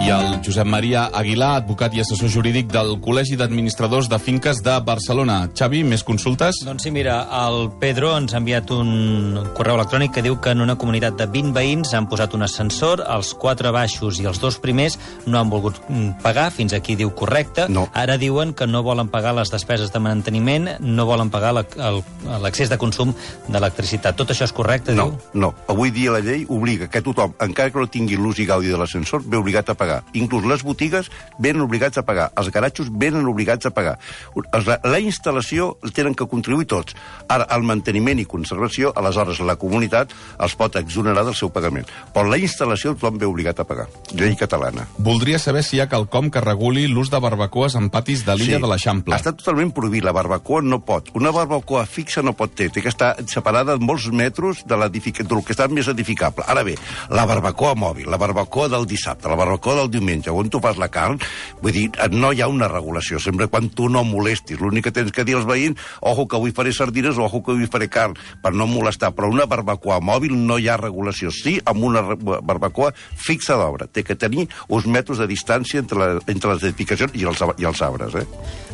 I 0.02 0.09
el 0.11 0.40
Josep 0.42 0.66
Maria 0.66 1.04
Aguilar, 1.14 1.61
advocat 1.61 1.92
i 1.94 2.00
assessor 2.02 2.26
jurídic 2.32 2.66
del 2.73 2.97
Col·legi 3.04 3.37
d'Administradors 3.38 4.09
de 4.11 4.18
Finques 4.18 4.59
de 4.66 4.73
Barcelona. 4.82 5.44
Xavi, 5.54 5.85
més 5.87 6.02
consultes? 6.02 6.59
Doncs 6.66 6.82
sí, 6.82 6.90
mira, 6.90 7.21
el 7.44 7.68
Pedro 7.78 8.11
ens 8.18 8.35
ha 8.35 8.40
enviat 8.40 8.73
un 8.75 9.38
correu 9.54 9.76
electrònic 9.78 10.11
que 10.16 10.25
diu 10.26 10.40
que 10.42 10.56
en 10.56 10.64
una 10.64 10.75
comunitat 10.80 11.14
de 11.21 11.28
20 11.30 11.54
veïns 11.54 11.92
han 11.94 12.09
posat 12.11 12.35
un 12.35 12.42
ascensor, 12.42 13.04
els 13.14 13.30
quatre 13.38 13.71
baixos 13.71 14.18
i 14.18 14.26
els 14.26 14.40
dos 14.42 14.59
primers 14.64 14.99
no 15.30 15.38
han 15.38 15.52
volgut 15.52 15.78
mm, 15.87 16.18
pagar, 16.25 16.49
fins 16.50 16.75
aquí 16.75 16.99
diu 16.99 17.14
correcte. 17.14 17.68
No. 17.71 17.87
Ara 17.94 18.18
diuen 18.18 18.56
que 18.59 18.66
no 18.66 18.82
volen 18.82 19.06
pagar 19.12 19.37
les 19.38 19.54
despeses 19.54 19.94
de 19.94 20.02
manteniment, 20.02 20.66
no 20.82 21.06
volen 21.06 21.30
pagar 21.30 21.54
l'accés 21.54 22.75
de 22.75 22.80
consum 22.82 23.14
d'electricitat. 23.47 24.18
Tot 24.18 24.35
això 24.35 24.50
és 24.50 24.56
correcte, 24.56 24.99
No, 24.99 25.12
diu? 25.12 25.23
no. 25.47 25.54
Avui 25.71 25.94
dia 25.94 26.11
la 26.18 26.25
llei 26.26 26.42
obliga 26.50 26.90
que 26.90 27.04
tothom, 27.06 27.38
encara 27.38 27.71
que 27.71 27.78
no 27.78 27.87
tingui 27.87 28.18
l'ús 28.18 28.42
i 28.42 28.50
gaudi 28.50 28.66
de 28.75 28.82
l'ascensor, 28.82 29.23
ve 29.23 29.38
obligat 29.38 29.71
a 29.71 29.78
pagar. 29.78 29.91
Inclús 30.18 30.46
les 30.49 30.64
botigues 30.66 31.11
venen 31.38 31.64
obligats 31.64 32.00
a 32.00 32.04
pagar. 32.06 32.30
Els 32.38 32.50
garatxos 32.54 32.90
venen 32.90 33.28
obligats 33.28 33.68
a 33.68 33.72
pagar. 33.75 33.99
La, 34.66 34.78
la 34.84 35.00
instal·lació 35.02 35.75
tenen 35.94 36.16
que 36.18 36.28
contribuir 36.30 36.68
tots. 36.70 36.96
Ara, 37.28 37.46
el 37.54 37.66
manteniment 37.68 38.20
i 38.22 38.28
conservació, 38.28 38.92
aleshores 38.96 39.42
la 39.44 39.56
comunitat 39.61 40.12
els 40.42 40.56
pot 40.58 40.76
exonerar 40.80 41.25
del 41.26 41.37
seu 41.38 41.52
pagament. 41.52 41.88
Però 42.14 42.26
la 42.28 42.40
instal·lació 42.40 42.94
tothom 42.96 43.20
ve 43.20 43.28
obligat 43.28 43.61
a 43.62 43.66
pagar. 43.68 43.88
Llei 44.16 44.37
catalana. 44.38 44.87
Voldria 44.99 45.40
saber 45.42 45.64
si 45.66 45.76
hi 45.76 45.82
ha 45.84 45.88
quelcom 45.90 46.30
que 46.32 46.42
reguli 46.44 46.87
l'ús 46.90 47.11
de 47.12 47.20
barbacoes 47.22 47.76
en 47.78 47.90
patis 47.92 48.25
de 48.26 48.37
l'illa 48.38 48.61
de 48.62 48.70
l'Eixample. 48.70 49.16
Està 49.16 49.34
totalment 49.37 49.72
prohibit. 49.75 50.04
La 50.06 50.14
barbacoa 50.14 50.62
no 50.64 50.80
pot. 50.84 51.12
Una 51.18 51.32
barbacoa 51.34 51.84
fixa 51.87 52.22
no 52.22 52.34
pot 52.38 52.54
ter. 52.58 52.70
Té 52.75 52.82
que 52.84 52.90
estar 52.92 53.14
separada 53.30 53.76
en 53.78 53.84
molts 53.87 54.08
metres 54.12 54.64
de, 54.66 54.78
del 54.78 55.44
que 55.46 55.54
està 55.54 55.68
més 55.68 55.88
edificable. 55.90 56.44
Ara 56.49 56.64
bé, 56.66 56.76
la 57.11 57.26
barbacoa 57.28 57.75
mòbil, 57.78 58.08
la 58.11 58.20
barbacoa 58.20 58.68
del 58.72 58.87
dissabte, 58.88 59.28
la 59.30 59.38
barbacoa 59.38 59.80
del 59.80 59.81
diumenge, 59.90 60.30
on 60.30 60.50
tu 60.50 60.60
fas 60.62 60.78
la 60.80 60.90
carn, 60.92 61.18
vull 61.62 61.74
dir, 61.74 61.88
no 62.12 62.32
hi 62.32 62.42
ha 62.42 62.48
una 62.50 62.68
regulació, 62.70 63.20
sempre 63.22 63.48
quan 63.48 63.70
tu 63.70 63.88
no 63.88 64.04
molestis. 64.04 64.60
L'únic 64.60 64.88
que 64.88 64.94
tens 64.94 65.12
que 65.12 65.24
dir 65.24 65.36
als 65.38 65.48
veïns, 65.48 65.80
ojo 66.00 66.26
que 66.26 66.36
avui 66.38 66.52
faré 66.54 66.72
sardines, 66.72 67.18
ojo 67.18 67.42
que 67.42 67.54
avui 67.54 67.68
faré 67.70 67.88
carn, 67.88 68.16
per 68.42 68.52
no 68.54 68.66
molestar. 68.66 69.12
Però 69.16 69.30
una 69.30 69.46
barbacoa 69.46 70.00
mòbil 70.00 70.34
no 70.36 70.58
hi 70.58 70.68
ha 70.68 70.76
regulació. 70.80 71.30
Sí, 71.32 71.58
amb 71.64 71.84
una 71.84 72.02
barbacoa 72.02 72.92
fixa 72.94 73.56
d'obra. 73.60 73.86
Té 73.86 74.04
que 74.06 74.18
tenir 74.18 74.48
uns 74.68 74.86
metres 74.86 75.18
de 75.22 75.28
distància 75.30 75.82
entre, 75.82 75.98
la, 75.98 76.10
entre 76.26 76.54
les 76.54 76.68
edificacions 76.68 77.14
i 77.18 77.26
els, 77.28 77.42
i 77.58 77.68
els 77.68 77.82
arbres, 77.82 78.16
eh? 78.22 78.26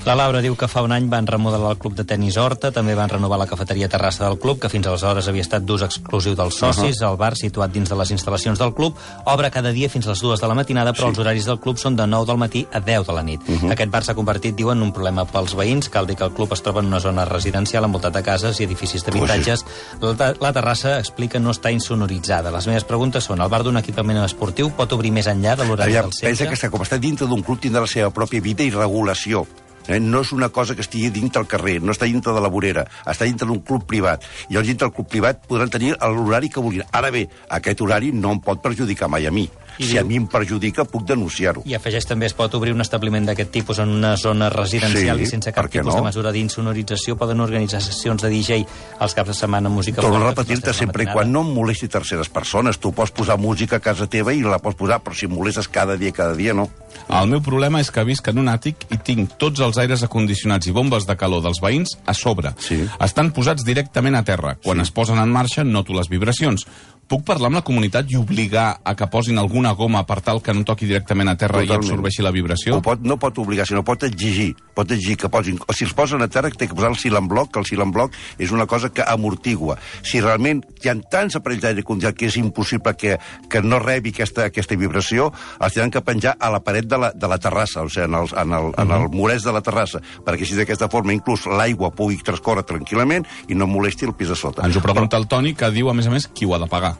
La 0.06 0.14
Laura 0.16 0.40
diu 0.40 0.54
que 0.56 0.68
fa 0.70 0.80
un 0.86 0.94
any 0.94 1.08
van 1.10 1.26
remodelar 1.26 1.74
el 1.74 1.80
club 1.82 1.96
de 1.98 2.04
tennis 2.08 2.38
Horta, 2.40 2.70
també 2.72 2.94
van 2.96 3.10
renovar 3.10 3.38
la 3.40 3.48
cafeteria 3.50 3.90
terrassa 3.90 4.24
del 4.24 4.38
club, 4.40 4.60
que 4.62 4.70
fins 4.72 4.86
aleshores 4.86 5.28
havia 5.28 5.44
estat 5.44 5.66
d'ús 5.66 5.84
exclusiu 5.84 6.36
dels 6.38 6.56
socis. 6.62 7.02
El 7.04 7.18
bar, 7.20 7.34
situat 7.36 7.74
dins 7.74 7.90
de 7.90 7.98
les 7.98 8.12
instal·lacions 8.14 8.60
del 8.60 8.72
club, 8.78 8.96
obre 9.28 9.50
cada 9.52 9.72
dia 9.74 9.90
fins 9.92 10.06
a 10.06 10.14
les 10.14 10.22
dues 10.24 10.40
de 10.40 10.48
la 10.48 10.56
matinada, 10.56 10.94
però 10.98 11.04
Sí. 11.06 11.08
els 11.14 11.18
horaris 11.18 11.46
del 11.46 11.60
club 11.60 11.78
són 11.78 11.96
de 11.96 12.06
9 12.06 12.26
del 12.26 12.36
matí 12.36 12.66
a 12.72 12.80
10 12.80 13.06
de 13.06 13.12
la 13.14 13.22
nit. 13.22 13.40
Uh 13.48 13.54
-huh. 13.62 13.72
Aquest 13.72 13.90
bar 13.90 14.02
s'ha 14.04 14.14
convertit, 14.14 14.54
diuen, 14.56 14.76
en 14.78 14.82
un 14.82 14.92
problema 14.92 15.24
pels 15.24 15.54
veïns. 15.54 15.88
Cal 15.88 16.06
dir 16.06 16.16
que 16.16 16.24
el 16.24 16.32
club 16.32 16.52
es 16.52 16.62
troba 16.62 16.80
en 16.80 16.86
una 16.86 17.00
zona 17.00 17.24
residencial 17.24 17.84
envoltat 17.84 18.12
de 18.12 18.22
cases 18.22 18.58
i 18.60 18.64
edificis 18.64 19.04
d'habitatges. 19.04 19.64
La, 20.00 20.14
te- 20.14 20.34
la 20.40 20.52
terrassa, 20.52 20.98
explica, 20.98 21.38
no 21.38 21.50
està 21.50 21.70
insonoritzada. 21.72 22.50
Les 22.50 22.66
meves 22.66 22.84
preguntes 22.84 23.24
són, 23.24 23.40
el 23.40 23.48
bar 23.48 23.62
d'un 23.62 23.76
equipament 23.76 24.18
esportiu 24.24 24.70
pot 24.70 24.92
obrir 24.92 25.12
més 25.12 25.26
enllà 25.26 25.56
de 25.56 25.64
l'horari 25.64 25.92
del 25.92 26.12
centre? 26.12 26.28
pensa 26.28 26.46
que 26.46 26.54
està, 26.54 26.70
com 26.70 26.82
està 26.82 26.98
dintre 26.98 27.26
d'un 27.26 27.42
club 27.42 27.60
tindrà 27.60 27.80
la 27.80 27.86
seva 27.86 28.10
pròpia 28.10 28.40
vida 28.42 28.62
i 28.64 28.70
regulació. 28.70 29.46
Eh? 29.88 29.98
No 30.00 30.20
és 30.20 30.32
una 30.32 30.50
cosa 30.50 30.74
que 30.74 30.82
estigui 30.82 31.08
dintre 31.08 31.40
el 31.40 31.46
carrer, 31.46 31.80
no 31.80 31.92
està 31.92 32.04
dintre 32.04 32.34
de 32.34 32.40
la 32.40 32.48
vorera, 32.48 32.86
està 33.06 33.24
dintre 33.24 33.46
d'un 33.46 33.60
club 33.60 33.86
privat. 33.86 34.22
I 34.50 34.56
els 34.56 34.66
dintre 34.66 34.86
del 34.86 34.94
club 34.94 35.08
privat 35.08 35.46
podran 35.46 35.70
tenir 35.70 35.96
l'horari 35.98 36.50
que 36.50 36.60
vulguin. 36.60 36.82
Ara 36.92 37.10
bé, 37.10 37.26
aquest 37.48 37.80
horari 37.80 38.12
no 38.12 38.32
em 38.32 38.40
pot 38.40 38.60
perjudicar 38.60 39.08
mai 39.08 39.26
a 39.26 39.30
mi. 39.30 39.48
I 39.78 39.84
si 39.84 39.92
diu- 39.92 40.00
a 40.00 40.04
mi 40.04 40.16
em 40.16 40.26
perjudica, 40.26 40.84
puc 40.84 41.04
denunciar-ho. 41.06 41.62
I 41.64 41.74
afegeix 41.74 42.04
també 42.06 42.26
es 42.26 42.34
pot 42.34 42.52
obrir 42.54 42.72
un 42.74 42.80
establiment 42.80 43.24
d'aquest 43.26 43.50
tipus 43.50 43.78
en 43.78 43.88
una 43.88 44.16
zona 44.16 44.48
residencial 44.50 45.16
Sí, 45.18 45.22
i 45.22 45.26
sense 45.26 45.52
cap 45.52 45.68
tipus 45.70 45.86
no? 45.94 46.00
de 46.00 46.02
mesura 46.02 46.32
d'insonorització 46.32 47.16
poden 47.16 47.40
organitzar 47.40 47.80
sessions 47.80 48.22
de 48.22 48.28
DJ 48.30 48.66
als 48.98 49.14
caps 49.14 49.28
de 49.28 49.34
setmana 49.34 49.68
música 49.68 50.00
Torno 50.02 50.16
a 50.24 50.30
repetir-te 50.30 50.72
sempre 50.74 51.04
i 51.04 51.06
quan 51.06 51.30
no 51.32 51.42
em 51.42 51.52
molesti 51.54 51.88
terceres 51.88 52.28
persones. 52.28 52.78
Tu 52.78 52.92
pots 52.92 53.10
posar 53.12 53.38
música 53.38 53.76
a 53.76 53.80
casa 53.80 54.06
teva 54.06 54.32
i 54.34 54.40
la 54.42 54.58
pots 54.58 54.76
posar, 54.76 55.00
però 55.02 55.14
si 55.14 55.26
em 55.26 55.32
molestes 55.34 55.68
cada 55.68 55.96
dia, 55.96 56.12
cada 56.12 56.34
dia, 56.34 56.52
no. 56.54 56.68
El 57.08 57.28
meu 57.28 57.40
problema 57.40 57.80
és 57.80 57.90
que 57.94 58.02
visc 58.04 58.26
en 58.28 58.38
un 58.38 58.48
àtic 58.48 58.86
i 58.90 58.98
tinc 58.98 59.36
tots 59.38 59.60
els 59.60 59.78
aires 59.78 60.02
acondicionats 60.02 60.66
i 60.66 60.72
bombes 60.72 61.06
de 61.06 61.16
calor 61.16 61.42
dels 61.42 61.60
veïns 61.62 61.96
a 62.06 62.14
sobre. 62.14 62.52
Sí. 62.58 62.82
Estan 63.00 63.30
posats 63.32 63.64
directament 63.64 64.16
a 64.16 64.24
terra. 64.24 64.56
Quan 64.62 64.78
Sí. 64.78 64.82
es 64.82 64.90
posen 64.90 65.18
en 65.18 65.30
marxa, 65.30 65.64
noto 65.64 65.92
les 65.94 66.08
vibracions. 66.08 66.66
Puc 67.08 67.22
parlar 67.24 67.48
amb 67.48 67.56
la 67.56 67.62
comunitat 67.64 68.10
i 68.12 68.18
obligar 68.20 68.66
a 68.84 68.92
que 68.92 69.06
posin 69.08 69.38
alguna 69.40 69.70
goma 69.72 70.02
per 70.04 70.18
tal 70.20 70.42
que 70.44 70.52
no 70.52 70.60
toqui 70.68 70.84
directament 70.84 71.30
a 71.32 71.36
terra 71.40 71.62
Totalment. 71.62 71.70
i 71.72 71.88
absorbeixi 71.88 72.24
la 72.24 72.32
vibració? 72.34 72.76
Ho 72.76 72.82
pot, 72.84 73.00
no 73.00 73.16
pot 73.16 73.38
obligar, 73.40 73.64
sinó 73.64 73.80
pot 73.80 74.02
exigir. 74.04 74.50
Pot 74.76 74.92
exigir 74.92 75.16
que 75.22 75.30
posin... 75.32 75.56
O 75.64 75.72
si 75.72 75.86
els 75.86 75.94
posen 75.96 76.20
a 76.20 76.28
terra, 76.28 76.50
té 76.52 76.68
que 76.68 76.76
posar 76.76 76.90
el 76.92 76.98
silenbloc, 77.00 77.48
que 77.54 77.62
el 77.62 77.64
silenbloc 77.64 78.12
és 78.36 78.52
una 78.52 78.66
cosa 78.68 78.90
que 78.92 79.06
amortigua. 79.08 79.78
Si 80.04 80.20
realment 80.20 80.60
hi 80.82 80.90
ha 80.92 80.96
tants 81.08 81.38
aparells 81.40 81.64
d'aire 81.64 81.86
condicionat 81.86 82.18
que 82.18 82.28
és 82.28 82.36
impossible 82.36 82.92
que, 83.00 83.16
que 83.48 83.64
no 83.64 83.80
rebi 83.80 84.12
aquesta, 84.12 84.44
aquesta 84.52 84.76
vibració, 84.76 85.30
els 85.64 85.80
tenen 85.80 85.94
que 85.94 86.04
penjar 86.04 86.36
a 86.36 86.52
la 86.52 86.60
paret 86.60 86.92
de 86.92 87.00
la, 87.00 87.12
de 87.16 87.32
la 87.32 87.40
terrassa, 87.40 87.86
o 87.88 87.88
sigui, 87.88 88.04
en 88.04 88.20
el, 88.20 88.28
en 88.36 88.52
el, 88.60 88.70
en 88.84 88.94
el 88.98 89.08
murès 89.16 89.48
de 89.48 89.56
la 89.56 89.64
terrassa, 89.64 90.02
perquè 90.28 90.44
així 90.44 90.60
d'aquesta 90.60 90.90
forma 90.92 91.16
inclús 91.16 91.48
l'aigua 91.48 91.88
pugui 91.88 92.20
transcórrer 92.20 92.68
tranquil·lament 92.68 93.24
i 93.48 93.56
no 93.56 93.70
molesti 93.70 94.12
el 94.12 94.12
pis 94.12 94.28
de 94.34 94.36
sota. 94.36 94.68
Ens 94.68 94.76
ho 94.76 94.84
pregunta 94.84 95.16
el 95.16 95.24
Toni, 95.32 95.56
que 95.56 95.72
diu, 95.72 95.88
a 95.88 95.96
més 95.96 96.12
a 96.12 96.12
més, 96.12 96.28
qui 96.28 96.44
ho 96.44 96.52
ha 96.52 96.60
de 96.60 96.68
pagar. 96.68 96.97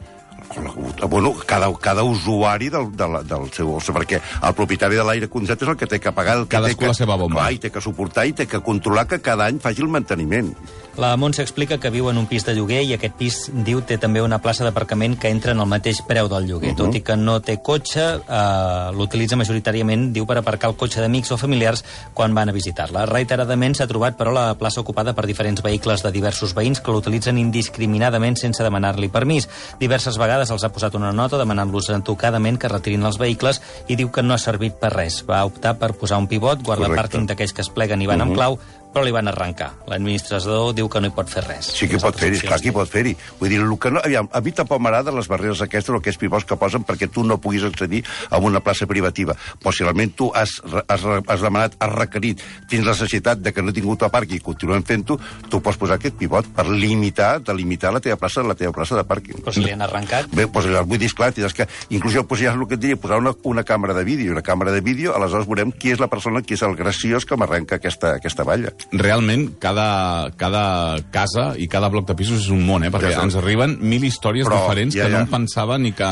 Bueno, 1.08 1.34
cada, 1.46 1.72
cada 1.76 2.02
usuari 2.02 2.68
del, 2.68 2.90
del, 2.96 3.20
del 3.28 3.50
seu... 3.52 3.74
O 3.76 3.80
sigui, 3.84 3.98
perquè 4.00 4.20
el 4.20 4.56
propietari 4.56 4.98
de 4.98 5.04
l'aire 5.06 5.28
condicionat 5.30 5.64
és 5.66 5.72
el 5.74 5.78
que 5.80 5.88
té 5.90 6.00
que 6.02 6.12
pagar... 6.16 6.38
El 6.40 6.46
que 6.48 6.56
Cadascú 6.56 6.80
té 6.80 6.86
que, 6.86 6.92
la 6.94 6.98
seva 6.98 7.18
bomba. 7.20 7.42
Clar, 7.42 7.52
i 7.52 7.62
té 7.62 7.72
que 7.74 7.82
suportar 7.84 8.26
i 8.28 8.36
té 8.36 8.48
que 8.50 8.62
controlar 8.64 9.06
que 9.10 9.20
cada 9.24 9.48
any 9.50 9.60
faci 9.62 9.84
el 9.84 9.92
manteniment. 9.92 10.54
La 10.98 11.16
Montse 11.16 11.44
explica 11.44 11.76
que 11.78 11.92
viu 11.94 12.08
en 12.10 12.18
un 12.18 12.24
pis 12.26 12.42
de 12.42 12.56
lloguer 12.56 12.80
i 12.82 12.88
aquest 12.96 13.12
pis, 13.14 13.36
diu, 13.54 13.78
té 13.86 14.00
també 14.02 14.18
una 14.18 14.40
plaça 14.42 14.64
d'aparcament 14.66 15.12
que 15.22 15.30
entra 15.30 15.52
en 15.54 15.60
el 15.62 15.68
mateix 15.70 16.00
preu 16.02 16.26
del 16.26 16.48
lloguer. 16.48 16.72
Uh 16.72 16.74
-huh. 16.74 16.78
Tot 16.90 16.94
i 16.96 17.02
que 17.06 17.16
no 17.16 17.38
té 17.38 17.62
cotxe, 17.62 18.18
eh, 18.18 18.90
l'utilitza 18.98 19.36
majoritàriament, 19.36 20.10
diu, 20.12 20.26
per 20.26 20.38
aparcar 20.38 20.70
el 20.70 20.76
cotxe 20.76 21.00
d'amics 21.00 21.30
o 21.30 21.36
familiars 21.36 21.84
quan 22.14 22.34
van 22.34 22.48
a 22.48 22.52
visitar-la. 22.52 23.06
Reiteradament 23.06 23.76
s'ha 23.76 23.86
trobat, 23.86 24.18
però, 24.18 24.32
la 24.32 24.58
plaça 24.58 24.80
ocupada 24.80 25.14
per 25.14 25.24
diferents 25.24 25.62
vehicles 25.62 26.02
de 26.02 26.10
diversos 26.10 26.52
veïns 26.52 26.80
que 26.80 26.90
l'utilitzen 26.90 27.38
indiscriminadament 27.38 28.36
sense 28.36 28.64
demanar-li 28.64 29.08
permís. 29.08 29.48
Diverses 29.78 30.18
vegades 30.18 30.50
els 30.50 30.64
ha 30.64 30.72
posat 30.72 30.96
una 30.96 31.12
nota 31.12 31.38
demanant-los 31.38 31.90
entocadament 31.90 32.58
que 32.58 32.66
retirin 32.66 33.04
els 33.04 33.18
vehicles 33.18 33.62
i 33.86 33.94
diu 33.94 34.10
que 34.10 34.22
no 34.22 34.34
ha 34.34 34.38
servit 34.38 34.74
per 34.74 34.92
res. 34.92 35.24
Va 35.24 35.44
optar 35.44 35.78
per 35.78 35.94
posar 35.94 36.18
un 36.18 36.26
pivot, 36.26 36.60
guarda 36.60 36.86
Correcte. 36.86 37.02
pàrquing 37.02 37.26
d'aquells 37.28 37.52
que 37.52 37.62
es 37.62 37.68
pleguen 37.68 38.02
i 38.02 38.06
van 38.06 38.20
uh 38.20 38.24
-huh. 38.24 38.28
amb 38.28 38.34
clau, 38.34 38.58
però 38.92 39.04
li 39.04 39.12
van 39.14 39.28
arrencar. 39.30 39.70
L'administrador 39.90 40.72
diu 40.76 40.88
que 40.90 41.02
no 41.02 41.10
hi 41.10 41.14
pot 41.14 41.30
fer 41.30 41.44
res. 41.46 41.70
Sí 41.76 41.88
que 41.88 41.98
Les 41.98 42.04
pot 42.04 42.16
fer-hi, 42.16 42.36
opcions 42.36 42.48
clar 42.50 42.60
que 42.62 42.70
hi 42.70 42.74
pot 42.76 42.90
fer-hi. 42.90 43.14
Vull 43.40 43.52
dir, 43.52 43.60
el 43.62 43.74
que 43.80 43.92
no, 43.94 44.02
aviam, 44.04 44.28
a 44.32 44.42
mi 44.44 44.52
tampoc 44.56 44.82
m'agrada 44.82 45.14
les 45.14 45.28
barreres 45.30 45.62
aquestes 45.64 45.94
o 45.94 46.00
aquests 46.00 46.20
pivots 46.20 46.48
que 46.48 46.58
posen 46.60 46.86
perquè 46.88 47.10
tu 47.12 47.24
no 47.26 47.38
puguis 47.42 47.66
accedir 47.68 48.02
a 48.30 48.40
una 48.42 48.62
plaça 48.64 48.88
privativa. 48.90 49.36
Però 49.62 49.74
si 49.74 49.84
realment 49.84 50.14
tu 50.18 50.30
has, 50.34 50.58
has, 50.86 51.04
has 51.04 51.44
demanat, 51.44 51.76
has 51.78 51.94
requerit, 51.94 52.42
tens 52.70 52.86
la 52.86 52.96
necessitat 52.96 53.42
de 53.44 53.52
que 53.52 53.62
no 53.62 53.74
tingut 53.76 54.02
a 54.06 54.10
parc 54.12 54.32
i 54.34 54.40
continuem 54.44 54.84
fent-ho, 54.88 55.18
tu 55.48 55.62
pots 55.64 55.78
posar 55.80 55.98
aquest 55.98 56.18
pivot 56.18 56.48
per 56.56 56.66
limitar, 56.68 57.38
delimitar 57.44 57.92
la 57.94 58.02
teva 58.04 58.18
plaça, 58.20 58.44
la 58.46 58.56
teva 58.58 58.74
plaça 58.76 58.98
de 58.98 59.04
pàrquing. 59.08 59.42
Però 59.44 59.54
si 59.54 59.64
li 59.64 59.74
han 59.74 59.84
arrencat... 59.84 60.30
Bé, 60.32 60.48
doncs 60.48 60.72
vull 60.88 61.00
dir, 61.00 61.10
esclar, 61.12 61.32
que... 61.34 61.68
Inclús 61.94 62.14
jo 62.14 62.24
és 62.38 62.42
el 62.48 62.66
que 62.68 62.76
et 62.76 62.82
diria, 62.82 62.98
posar 63.00 63.18
una, 63.22 63.34
una 63.48 63.64
càmera 63.66 63.94
de 63.94 64.04
vídeo. 64.04 64.32
Una 64.32 64.44
càmera 64.44 64.72
de 64.74 64.80
vídeo, 64.84 65.14
aleshores 65.16 65.48
veurem 65.48 65.72
qui 65.72 65.92
és 65.94 66.02
la 66.02 66.10
persona, 66.12 66.42
qui 66.42 66.54
és 66.54 66.62
el 66.66 66.76
graciós 66.78 67.26
que 67.26 67.36
m'arrenca 67.38 67.78
aquesta, 67.78 68.14
aquesta 68.20 68.46
valla. 68.46 68.72
Realment, 68.92 69.58
cada, 69.60 70.30
cada 70.40 70.96
casa 71.12 71.50
i 71.60 71.68
cada 71.68 71.90
bloc 71.92 72.06
de 72.08 72.16
pisos 72.16 72.44
és 72.46 72.50
un 72.54 72.62
món, 72.64 72.86
eh? 72.86 72.92
perquè 72.94 73.10
Ja 73.12 73.24
ens 73.26 73.36
arriben 73.36 73.76
mil 73.80 74.04
històries 74.06 74.46
Però, 74.48 74.62
diferents 74.62 74.96
ja, 74.96 75.04
que 75.04 75.12
no 75.12 75.18
ja. 75.20 75.24
em 75.26 75.32
pensava 75.32 75.78
ni 75.78 75.92
que... 75.92 76.08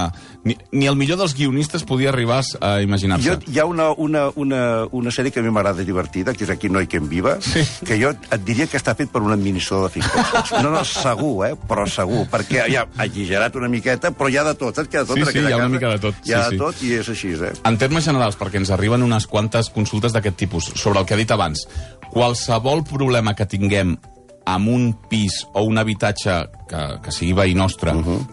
Ni, 0.47 0.55
ni 0.71 0.87
el 0.87 0.95
millor 0.95 1.19
dels 1.19 1.33
guionistes 1.35 1.83
podia 1.83 2.13
arribar 2.13 2.39
a 2.63 2.77
imaginar-se. 2.85 3.39
Hi 3.51 3.59
ha 3.59 3.65
una, 3.67 3.89
una, 3.91 4.29
una, 4.39 4.61
una 4.95 5.11
sèrie 5.11 5.33
que 5.35 5.41
a 5.41 5.43
mi 5.43 5.51
m'agrada 5.51 5.83
divertida, 5.83 6.35
que 6.37 6.45
és 6.47 6.53
Aquí 6.55 6.69
no 6.71 6.79
hi 6.81 6.87
que 6.87 7.01
en 7.01 7.09
viva, 7.11 7.35
sí. 7.43 7.65
que 7.87 7.97
jo 7.99 8.13
et 8.15 8.45
diria 8.47 8.69
que 8.71 8.79
està 8.79 8.95
fet 8.99 9.11
per 9.11 9.25
un 9.25 9.35
administrador 9.35 9.89
de 9.89 9.97
finques. 9.97 10.53
No, 10.63 10.71
no, 10.71 10.85
segur, 10.87 11.33
eh? 11.49 11.55
però 11.69 11.89
segur, 11.91 12.27
perquè 12.31 12.69
ja 12.71 12.85
ha 12.87 13.09
exagerat 13.09 13.59
una 13.59 13.73
miqueta, 13.73 14.13
però 14.15 14.31
hi 14.31 14.39
ha 14.39 14.47
de 14.47 14.55
tot, 14.61 14.79
saps? 14.79 14.93
Que 14.93 15.03
de 15.03 15.09
tot 15.11 15.19
Sí, 15.19 15.27
sí, 15.33 15.43
hi 15.43 15.53
ha 15.53 15.59
una 15.65 15.73
mica 15.73 15.91
de 15.97 16.03
tot, 16.03 16.23
Hi 16.27 16.37
ha 16.37 16.45
sí, 16.45 16.55
de 16.55 16.57
sí. 16.57 16.63
tot 16.63 16.85
i 16.87 16.95
és 17.01 17.11
així, 17.17 17.35
eh? 17.49 17.53
En 17.67 17.81
termes 17.81 18.07
generals, 18.07 18.39
perquè 18.39 18.61
ens 18.63 18.71
arriben 18.75 19.03
unes 19.03 19.27
quantes 19.27 19.73
consultes 19.75 20.15
d'aquest 20.15 20.39
tipus, 20.47 20.71
sobre 20.79 21.03
el 21.03 21.09
que 21.09 21.17
ha 21.17 21.21
dit 21.21 21.35
abans, 21.35 21.67
qualsevol 22.13 22.56
problema 22.61 23.35
que 23.35 23.47
tinguem 23.47 23.97
amb 24.47 24.69
un 24.69 24.93
pis 25.09 25.47
o 25.55 25.63
un 25.65 25.79
habitatge 25.79 26.49
que, 26.69 27.01
que 27.03 27.11
sigui 27.13 27.33
veí 27.33 27.55
nostre, 27.55 27.93
uh 27.93 28.03
-huh. 28.05 28.27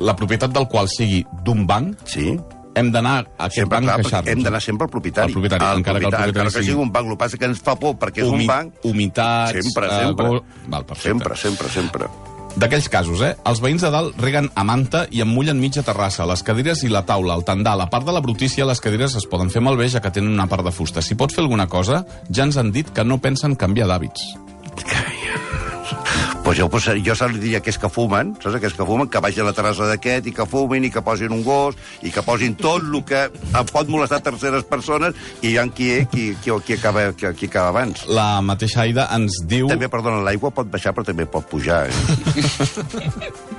la 0.00 0.14
propietat 0.16 0.50
del 0.50 0.66
qual 0.68 0.88
sigui 0.88 1.24
d'un 1.44 1.66
banc, 1.66 1.98
Sí. 2.04 2.38
hem 2.74 2.90
d'anar 2.92 3.26
a 3.36 3.44
aquest 3.46 3.54
Sempre, 3.56 3.76
banc 3.76 3.84
clar, 3.84 3.94
a 3.98 4.02
queixar-nos. 4.02 4.32
hem 4.32 4.42
d'anar 4.42 4.60
sempre 4.62 4.84
al 4.84 4.90
propietari. 4.90 5.26
Al 5.26 5.32
propietari, 5.32 5.64
Al 5.64 5.78
encara 5.78 5.98
que 5.98 6.04
el 6.04 6.10
propietari 6.10 6.30
encara 6.30 6.50
que 6.50 6.62
sigui- 6.62 6.74
un 6.80 6.92
banc. 6.92 7.04
El 7.06 7.10
que 7.12 7.16
passa 7.18 7.36
que 7.38 7.44
ens 7.44 7.58
fa 7.60 7.74
por, 7.76 7.96
perquè 7.96 8.18
és 8.22 8.28
un 8.28 8.34
Humi- 8.34 8.46
banc... 8.46 8.74
Humitats... 8.84 9.52
Sempre, 9.64 9.86
eh, 9.86 10.04
sempre. 10.06 10.28
go- 10.28 10.44
Val, 10.68 10.84
perfecte. 10.86 11.08
Sempre, 11.08 11.36
sempre, 11.36 11.68
sempre. 11.68 12.06
D'aquells 12.58 12.88
casos, 12.90 13.20
eh? 13.22 13.36
Els 13.46 13.60
veïns 13.62 13.84
de 13.84 13.90
dalt 13.94 14.16
reguen 14.18 14.48
a 14.58 14.64
manta 14.66 15.04
i 15.14 15.20
emmullen 15.22 15.60
mitja 15.62 15.84
terrassa, 15.86 16.26
les 16.26 16.42
cadires 16.42 16.82
i 16.82 16.90
la 16.90 17.04
taula, 17.06 17.36
el 17.38 17.46
tendal. 17.46 17.84
A 17.84 17.86
part 17.92 18.08
de 18.08 18.14
la 18.16 18.22
brutícia, 18.24 18.66
les 18.66 18.82
cadires 18.82 19.14
es 19.20 19.28
poden 19.30 19.52
fer 19.54 19.62
malbé 19.62 19.86
ja 19.92 20.02
que 20.02 20.10
tenen 20.10 20.34
una 20.34 20.48
part 20.50 20.66
de 20.66 20.74
fusta. 20.74 21.04
Si 21.04 21.14
pots 21.14 21.38
fer 21.38 21.44
alguna 21.44 21.68
cosa, 21.70 22.02
ja 22.26 22.48
ens 22.48 22.58
han 22.58 22.74
dit 22.74 22.90
que 22.90 23.06
no 23.06 23.20
pensen 23.22 23.54
canviar 23.54 23.86
d'hàbits. 23.92 24.26
Pues 26.48 26.58
jo, 26.58 26.70
pues, 26.70 26.86
jo 27.04 27.14
se 27.14 27.26
li 27.28 27.42
diria 27.42 27.58
que 27.60 27.68
és 27.68 27.76
que 27.76 27.90
fumen, 27.92 28.30
saps? 28.40 28.54
Aquells 28.56 28.72
que 28.72 28.84
fumen, 28.88 29.10
que 29.12 29.20
vagin 29.20 29.44
a 29.44 29.50
la 29.50 29.52
terrassa 29.52 29.84
d'aquest 29.84 30.30
i 30.30 30.32
que 30.32 30.46
fumin 30.48 30.86
i 30.88 30.90
que 30.94 31.02
posin 31.04 31.34
un 31.36 31.42
gos 31.44 31.76
i 32.00 32.08
que 32.08 32.24
posin 32.24 32.56
tot 32.56 32.80
el 32.88 33.02
que 33.04 33.26
em 33.28 33.68
pot 33.68 33.92
molestar 33.92 34.22
terceres 34.24 34.64
persones 34.64 35.12
i 35.42 35.50
hi 35.50 35.58
ha 35.60 35.66
qui, 35.68 35.90
qui, 36.08 36.30
qui, 36.40 36.56
qui, 36.64 36.78
acaba, 36.80 37.12
qui, 37.12 37.28
qui 37.36 37.52
acaba 37.52 37.68
abans. 37.76 38.08
La 38.08 38.40
mateixa 38.40 38.86
Aida 38.86 39.10
ens 39.12 39.42
diu... 39.44 39.68
També, 39.68 39.92
perdona, 39.92 40.24
l'aigua 40.24 40.48
pot 40.48 40.72
baixar 40.72 40.96
però 40.96 41.04
també 41.12 41.28
pot 41.28 41.44
pujar. 41.52 41.84
Eh? 41.92 43.32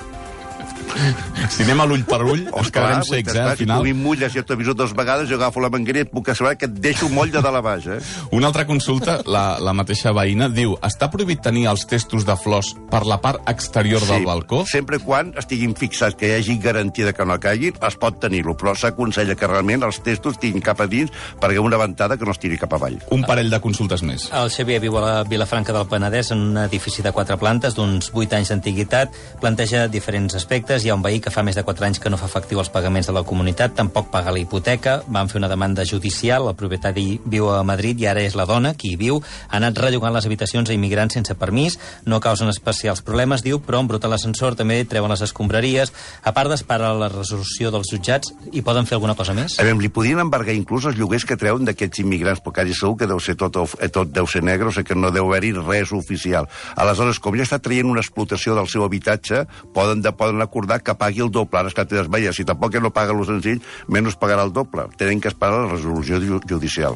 Si 1.50 1.64
anem 1.64 1.82
a 1.82 1.88
l'ull 1.90 2.04
per 2.08 2.22
ull, 2.26 2.46
ens 2.48 2.72
quedarem 2.74 3.04
secs, 3.08 3.36
eh, 3.36 3.44
al 3.44 3.58
final. 3.58 3.80
Si 3.80 3.82
tu 3.82 3.88
m'imulles 3.88 4.36
i 4.36 4.40
jo 4.40 4.46
t'aviso 4.46 4.76
dues 4.78 4.94
vegades, 4.98 5.30
jo 5.30 5.38
agafo 5.40 5.62
la 5.64 5.72
manguera 5.74 6.02
i 6.02 6.06
et 6.08 6.12
puc 6.12 6.30
assegurar 6.34 6.58
que 6.60 6.70
et 6.70 6.80
deixo 6.82 7.08
un 7.08 7.16
moll 7.18 7.32
de 7.34 7.42
dalt 7.46 7.60
a 7.60 7.64
baix, 7.66 7.88
eh? 7.88 8.00
Una 8.36 8.50
altra 8.52 8.66
consulta, 8.70 9.20
la, 9.26 9.44
la 9.62 9.74
mateixa 9.78 10.14
veïna, 10.16 10.50
diu 10.54 10.76
està 10.86 11.10
prohibit 11.12 11.42
tenir 11.46 11.68
els 11.72 11.86
testos 11.90 12.26
de 12.28 12.36
flors 12.40 12.74
per 12.92 13.04
la 13.08 13.20
part 13.22 13.46
exterior 13.50 14.04
del 14.08 14.26
balcó? 14.28 14.64
Sempre 14.70 15.00
quan 15.04 15.34
estiguin 15.40 15.76
fixats, 15.78 16.18
que 16.20 16.30
hi 16.30 16.38
hagi 16.40 16.58
garantia 16.62 17.10
de 17.10 17.14
que 17.16 17.26
no 17.26 17.40
caiguin, 17.40 17.78
es 17.88 17.98
pot 18.00 18.20
tenir-lo, 18.22 18.56
però 18.60 18.76
s'aconsella 18.76 19.38
que 19.40 19.48
realment 19.50 19.86
els 19.88 20.02
testos 20.06 20.38
estiguin 20.38 20.64
cap 20.66 20.82
a 20.82 20.88
dins 20.90 21.14
perquè 21.40 21.60
una 21.62 21.80
ventada 21.80 22.18
que 22.18 22.28
no 22.28 22.36
es 22.36 22.42
tiri 22.42 22.58
cap 22.60 22.74
avall. 22.76 23.00
Un 23.16 23.24
parell 23.28 23.50
de 23.52 23.60
consultes 23.64 24.04
més. 24.06 24.30
El 24.36 24.52
Xavier 24.54 24.80
viu 24.84 24.98
a 25.00 25.04
la 25.04 25.16
Vilafranca 25.28 25.76
del 25.76 25.88
Penedès 25.90 26.34
en 26.36 26.44
un 26.50 26.62
edifici 26.66 27.04
de 27.06 27.14
quatre 27.16 27.38
plantes 27.42 27.76
d'uns 27.78 28.12
8 28.14 28.40
anys 28.40 28.54
d'antiguitat. 28.54 29.16
Planteja 29.42 29.88
diferents 29.92 30.36
aspectes. 30.36 30.79
Hi 30.86 30.92
ha 30.92 30.96
un 30.96 31.04
veí 31.04 31.20
que 31.20 31.32
fa 31.34 31.44
més 31.44 31.58
de 31.58 31.64
4 31.68 31.86
anys 31.86 32.00
que 32.00 32.10
no 32.10 32.18
fa 32.18 32.30
efectiu 32.30 32.62
els 32.62 32.70
pagaments 32.72 33.10
de 33.10 33.14
la 33.16 33.24
comunitat, 33.28 33.74
tampoc 33.76 34.12
paga 34.14 34.32
la 34.32 34.40
hipoteca. 34.40 35.00
Van 35.08 35.28
fer 35.28 35.40
una 35.42 35.50
demanda 35.52 35.84
judicial. 35.84 36.48
El 36.48 36.56
propietari 36.56 37.20
viu 37.26 37.50
a 37.52 37.64
Madrid 37.68 38.00
i 38.00 38.08
ara 38.08 38.22
és 38.24 38.38
la 38.40 38.46
dona 38.46 38.76
qui 38.78 38.94
hi 38.94 39.00
viu. 39.00 39.20
Ha 39.50 39.58
anat 39.58 39.78
rellogant 39.82 40.16
les 40.16 40.28
habitacions 40.30 40.70
a 40.70 40.78
immigrants 40.78 41.18
sense 41.18 41.36
permís. 41.36 41.80
No 42.06 42.22
causen 42.24 42.48
especials 42.54 43.02
problemes, 43.04 43.44
diu, 43.44 43.60
però 43.60 43.82
embruta 43.84 44.08
l'ascensor, 44.08 44.56
també 44.56 44.80
treuen 44.86 45.12
les 45.12 45.26
escombraries. 45.26 45.92
A 46.24 46.34
part 46.38 46.54
d'esperar 46.54 46.94
la 46.96 47.10
resolució 47.12 47.74
dels 47.76 47.92
jutjats, 47.92 48.32
hi 48.54 48.62
poden 48.62 48.88
fer 48.88 48.96
alguna 49.00 49.18
cosa 49.20 49.36
més? 49.36 49.60
A 49.60 49.68
veure, 49.68 49.82
li 49.82 49.92
podien 49.92 50.22
embargar 50.24 50.56
inclús 50.56 50.88
els 50.88 51.02
lloguers 51.02 51.26
que 51.26 51.40
treuen 51.40 51.68
d'aquests 51.68 52.06
immigrants, 52.06 52.44
perquè 52.46 52.60
quasi 52.62 52.78
segur 52.78 52.98
que 53.00 53.08
deu 53.10 53.20
ser 53.20 53.36
tot, 53.40 53.58
eh, 53.80 53.90
tot 53.90 54.12
deu 54.14 54.28
ser 54.28 54.44
negre, 54.44 54.70
o 54.70 54.72
sigui 54.72 54.92
que 54.92 54.96
no 54.96 55.12
deu 55.12 55.26
haver-hi 55.28 55.54
res 55.58 55.92
oficial. 55.96 56.48
Aleshores, 56.76 57.20
com 57.20 57.36
ja 57.36 57.44
està 57.44 57.60
traient 57.60 57.90
una 57.90 58.04
explotació 58.04 58.56
del 58.56 58.68
seu 58.68 58.84
habitatge, 58.86 59.46
poden, 59.74 60.04
de, 60.06 60.12
poden 60.14 60.42
acordar 60.42 60.69
que 60.78 60.94
pagui 60.94 61.24
el 61.26 61.32
doble. 61.34 61.58
Ara, 61.58 61.68
esclar, 61.72 61.88
te 61.90 62.04
veia, 62.06 62.32
si 62.32 62.46
tampoc 62.46 62.76
no 62.78 62.92
paga 62.94 63.14
lo 63.18 63.26
senzill, 63.26 63.58
menys 63.88 64.16
pagarà 64.16 64.44
el 64.46 64.54
doble. 64.54 64.86
Tenen 64.98 65.20
que 65.20 65.28
esperar 65.34 65.66
la 65.66 65.72
resolució 65.74 66.20
ju- 66.22 66.42
judicial. 66.48 66.96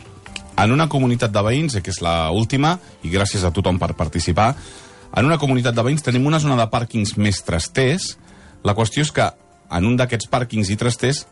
En 0.55 0.71
una 0.71 0.86
comunitat 0.88 1.31
de 1.33 1.41
veïns, 1.41 1.81
que 1.81 1.89
és 1.89 2.01
la 2.05 2.29
última, 2.29 2.77
i 3.01 3.09
gràcies 3.09 3.41
a 3.43 3.49
tothom 3.51 3.79
per 3.81 3.95
participar, 3.97 4.51
en 5.15 5.25
una 5.25 5.39
comunitat 5.41 5.73
de 5.73 5.81
veïns 5.81 6.03
tenim 6.05 6.25
una 6.29 6.39
zona 6.39 6.55
de 6.62 6.69
pàrquings 6.69 7.17
més 7.17 7.41
trasters. 7.43 8.19
La 8.63 8.75
qüestió 8.77 9.01
és 9.01 9.12
que 9.12 9.25
en 9.73 9.86
un 9.89 9.97
d'aquests 9.97 10.29
pàrquings 10.29 10.69
i 10.69 10.77
trasters 10.77 11.25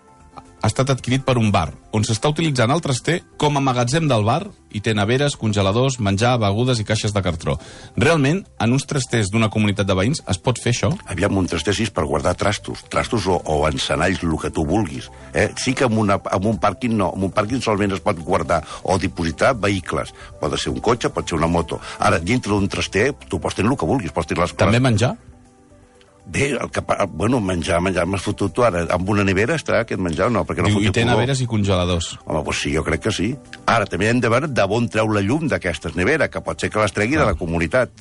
ha 0.61 0.69
estat 0.69 0.91
adquirit 0.93 1.23
per 1.25 1.37
un 1.41 1.49
bar, 1.53 1.71
on 1.91 2.05
s'està 2.05 2.29
utilitzant 2.31 2.71
el 2.71 2.81
traster 2.85 3.19
com 3.41 3.57
a 3.57 3.63
magatzem 3.63 4.07
del 4.09 4.23
bar 4.25 4.43
i 4.71 4.79
té 4.83 4.93
neveres, 4.95 5.35
congeladors, 5.39 5.97
menjar, 5.99 6.37
begudes 6.39 6.79
i 6.79 6.85
caixes 6.87 7.15
de 7.15 7.23
cartró. 7.25 7.57
Realment, 7.99 8.43
en 8.61 8.75
uns 8.75 8.85
trasters 8.87 9.31
d'una 9.33 9.49
comunitat 9.51 9.89
de 9.89 9.97
veïns 9.97 10.21
es 10.31 10.39
pot 10.39 10.61
fer 10.61 10.71
això? 10.75 10.91
Aviam, 11.11 11.35
un 11.41 11.49
trastessis 11.49 11.91
per 11.91 12.05
guardar 12.07 12.35
trastos, 12.39 12.85
trastos 12.93 13.27
o, 13.27 13.39
o 13.41 13.65
encenalls, 13.67 14.21
el 14.23 14.37
que 14.41 14.53
tu 14.53 14.65
vulguis. 14.67 15.09
Eh? 15.33 15.49
Sí 15.59 15.73
que 15.73 15.89
en, 15.89 15.97
una, 15.97 16.19
en 16.31 16.47
un 16.53 16.61
pàrquing 16.61 16.95
no, 17.01 17.09
en 17.17 17.27
un 17.27 17.33
pàrquing 17.35 17.63
solament 17.63 17.97
es 17.97 18.05
pot 18.05 18.21
guardar 18.21 18.61
o 18.83 18.99
dipositar 19.01 19.55
vehicles. 19.57 20.13
Pot 20.39 20.55
ser 20.61 20.71
un 20.71 20.79
cotxe, 20.83 21.11
pot 21.11 21.27
ser 21.27 21.39
una 21.41 21.49
moto. 21.51 21.81
Ara, 21.99 22.21
dintre 22.21 22.53
d'un 22.53 22.69
traster, 22.71 23.11
tu 23.27 23.41
pots 23.41 23.57
tenir 23.57 23.73
el 23.73 23.79
que 23.81 23.89
vulguis, 23.89 24.13
pots 24.15 24.29
tenir 24.29 24.45
les 24.45 24.55
També 24.61 24.79
menjar? 24.79 25.15
Bé, 26.25 26.51
el 26.51 26.69
que, 26.71 26.83
bueno, 27.09 27.39
menjar, 27.41 27.81
menjar, 27.81 28.05
m'has 28.07 28.21
fotut 28.23 28.53
tu 28.53 28.63
ara. 28.63 28.85
Amb 28.93 29.09
una 29.09 29.25
nevera 29.27 29.57
està 29.57 29.81
aquest 29.81 29.99
menjar 29.99 30.29
o 30.29 30.35
no? 30.35 30.45
Perquè 30.47 30.63
no 30.63 30.69
Diu, 30.69 30.83
I 30.85 30.93
té 30.95 31.03
neveres 31.07 31.41
i 31.41 31.47
congeladors. 31.49 32.13
Home, 32.25 32.43
doncs 32.45 32.61
sí, 32.61 32.75
jo 32.75 32.85
crec 32.87 33.07
que 33.07 33.15
sí. 33.15 33.31
Ara, 33.65 33.89
també 33.89 34.11
hem 34.11 34.21
de 34.21 34.31
veure 34.31 34.47
d'on 34.47 34.87
treu 34.91 35.11
la 35.11 35.25
llum 35.25 35.49
d'aquestes 35.51 35.97
neveres, 35.97 36.29
que 36.31 36.43
pot 36.45 36.61
ser 36.61 36.69
que 36.71 36.79
les 36.79 36.95
tregui 36.95 37.19
de 37.19 37.25
la 37.25 37.35
comunitat. 37.39 37.91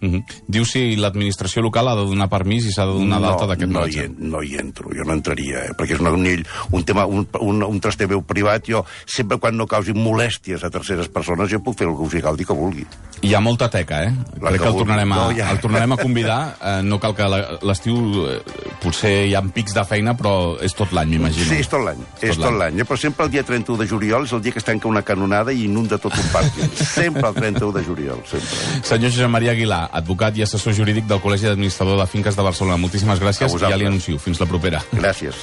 Uh 0.00 0.08
-huh. 0.08 0.24
Diu 0.46 0.64
si 0.64 0.96
l'administració 0.96 1.62
local 1.62 1.88
ha 1.88 1.94
de 1.94 2.06
donar 2.06 2.28
permís 2.28 2.64
i 2.64 2.72
s'ha 2.72 2.86
de 2.86 2.92
donar 2.92 3.20
d'alta 3.20 3.46
d'aquest 3.46 3.70
no, 3.70 3.80
magatzem. 3.80 4.14
no 4.18 4.42
hi 4.42 4.56
entro, 4.56 4.88
jo 4.90 5.04
no 5.04 5.12
entraria, 5.12 5.64
eh? 5.64 5.72
perquè 5.76 5.94
és 5.94 6.00
una, 6.00 6.10
un, 6.10 6.44
un, 6.70 6.84
tema, 6.84 7.06
un, 7.06 7.26
un, 7.40 7.62
un 7.62 7.80
traster 7.80 8.08
meu 8.08 8.22
privat, 8.22 8.64
jo 8.66 8.84
sempre 9.04 9.38
quan 9.38 9.56
no 9.56 9.66
causi 9.66 9.92
molèsties 9.92 10.64
a 10.64 10.70
terceres 10.70 11.08
persones, 11.08 11.50
jo 11.50 11.60
puc 11.60 11.78
fer 11.78 11.88
el 11.88 11.96
que 11.96 12.02
us 12.02 12.22
caldi 12.22 12.44
que 12.44 12.54
vulgui. 12.54 12.86
Hi 13.20 13.34
ha 13.34 13.40
molta 13.40 13.68
teca, 13.68 14.04
eh? 14.04 14.12
La 14.40 14.48
Crec 14.48 14.60
que 14.60 14.64
que 14.64 14.68
el 14.70 14.78
tornarem 14.78 15.12
a, 15.12 15.16
No, 15.16 15.36
ja. 15.36 15.50
el 15.50 15.60
tornarem 15.60 15.92
a 15.92 15.96
convidar. 15.96 16.40
Eh, 16.70 16.82
no 16.84 16.98
cal 17.00 17.14
que 17.16 17.24
l'estiu... 17.64 17.96
Eh, 18.28 18.40
potser 18.80 19.26
hi 19.28 19.34
ha 19.36 19.40
pics 19.54 19.74
de 19.76 19.82
feina, 19.84 20.14
però 20.16 20.56
és 20.64 20.74
tot 20.76 20.92
l'any, 20.96 21.14
m'imagino. 21.14 21.46
Sí, 21.48 21.60
és 21.60 21.68
tot 21.68 21.82
l'any, 21.84 22.00
és 22.20 22.38
tot 22.38 22.52
l'any. 22.56 22.80
Però 22.88 22.96
sempre 23.00 23.26
el 23.26 23.32
dia 23.32 23.42
31 23.46 23.78
de 23.80 23.86
juliol 23.88 24.24
és 24.24 24.32
el 24.36 24.42
dia 24.44 24.52
que 24.52 24.60
es 24.62 24.66
tanca 24.66 24.88
una 24.88 25.02
canonada 25.06 25.52
i 25.52 25.64
inunda 25.66 25.98
tot 25.98 26.16
un 26.16 26.28
pàrquing. 26.32 26.72
sempre 27.00 27.26
el 27.28 27.34
31 27.34 27.72
de 27.78 27.84
juliol, 27.84 28.22
sempre. 28.28 28.82
Senyor 28.88 29.12
Josep 29.12 29.32
Maria 29.32 29.52
Aguilar, 29.52 29.82
advocat 29.92 30.36
i 30.38 30.44
assessor 30.46 30.76
jurídic 30.76 31.08
del 31.10 31.22
Col·legi 31.22 31.48
d'Administrador 31.48 31.98
de 32.00 32.06
Finques 32.10 32.36
de 32.36 32.46
Barcelona. 32.46 32.78
Moltíssimes 32.80 33.22
gràcies 33.22 33.56
i 33.56 33.64
ja 33.64 33.76
li 33.76 33.88
anuncio. 33.90 34.20
Fins 34.22 34.42
la 34.42 34.48
propera. 34.50 34.84
Gràcies. 34.92 35.40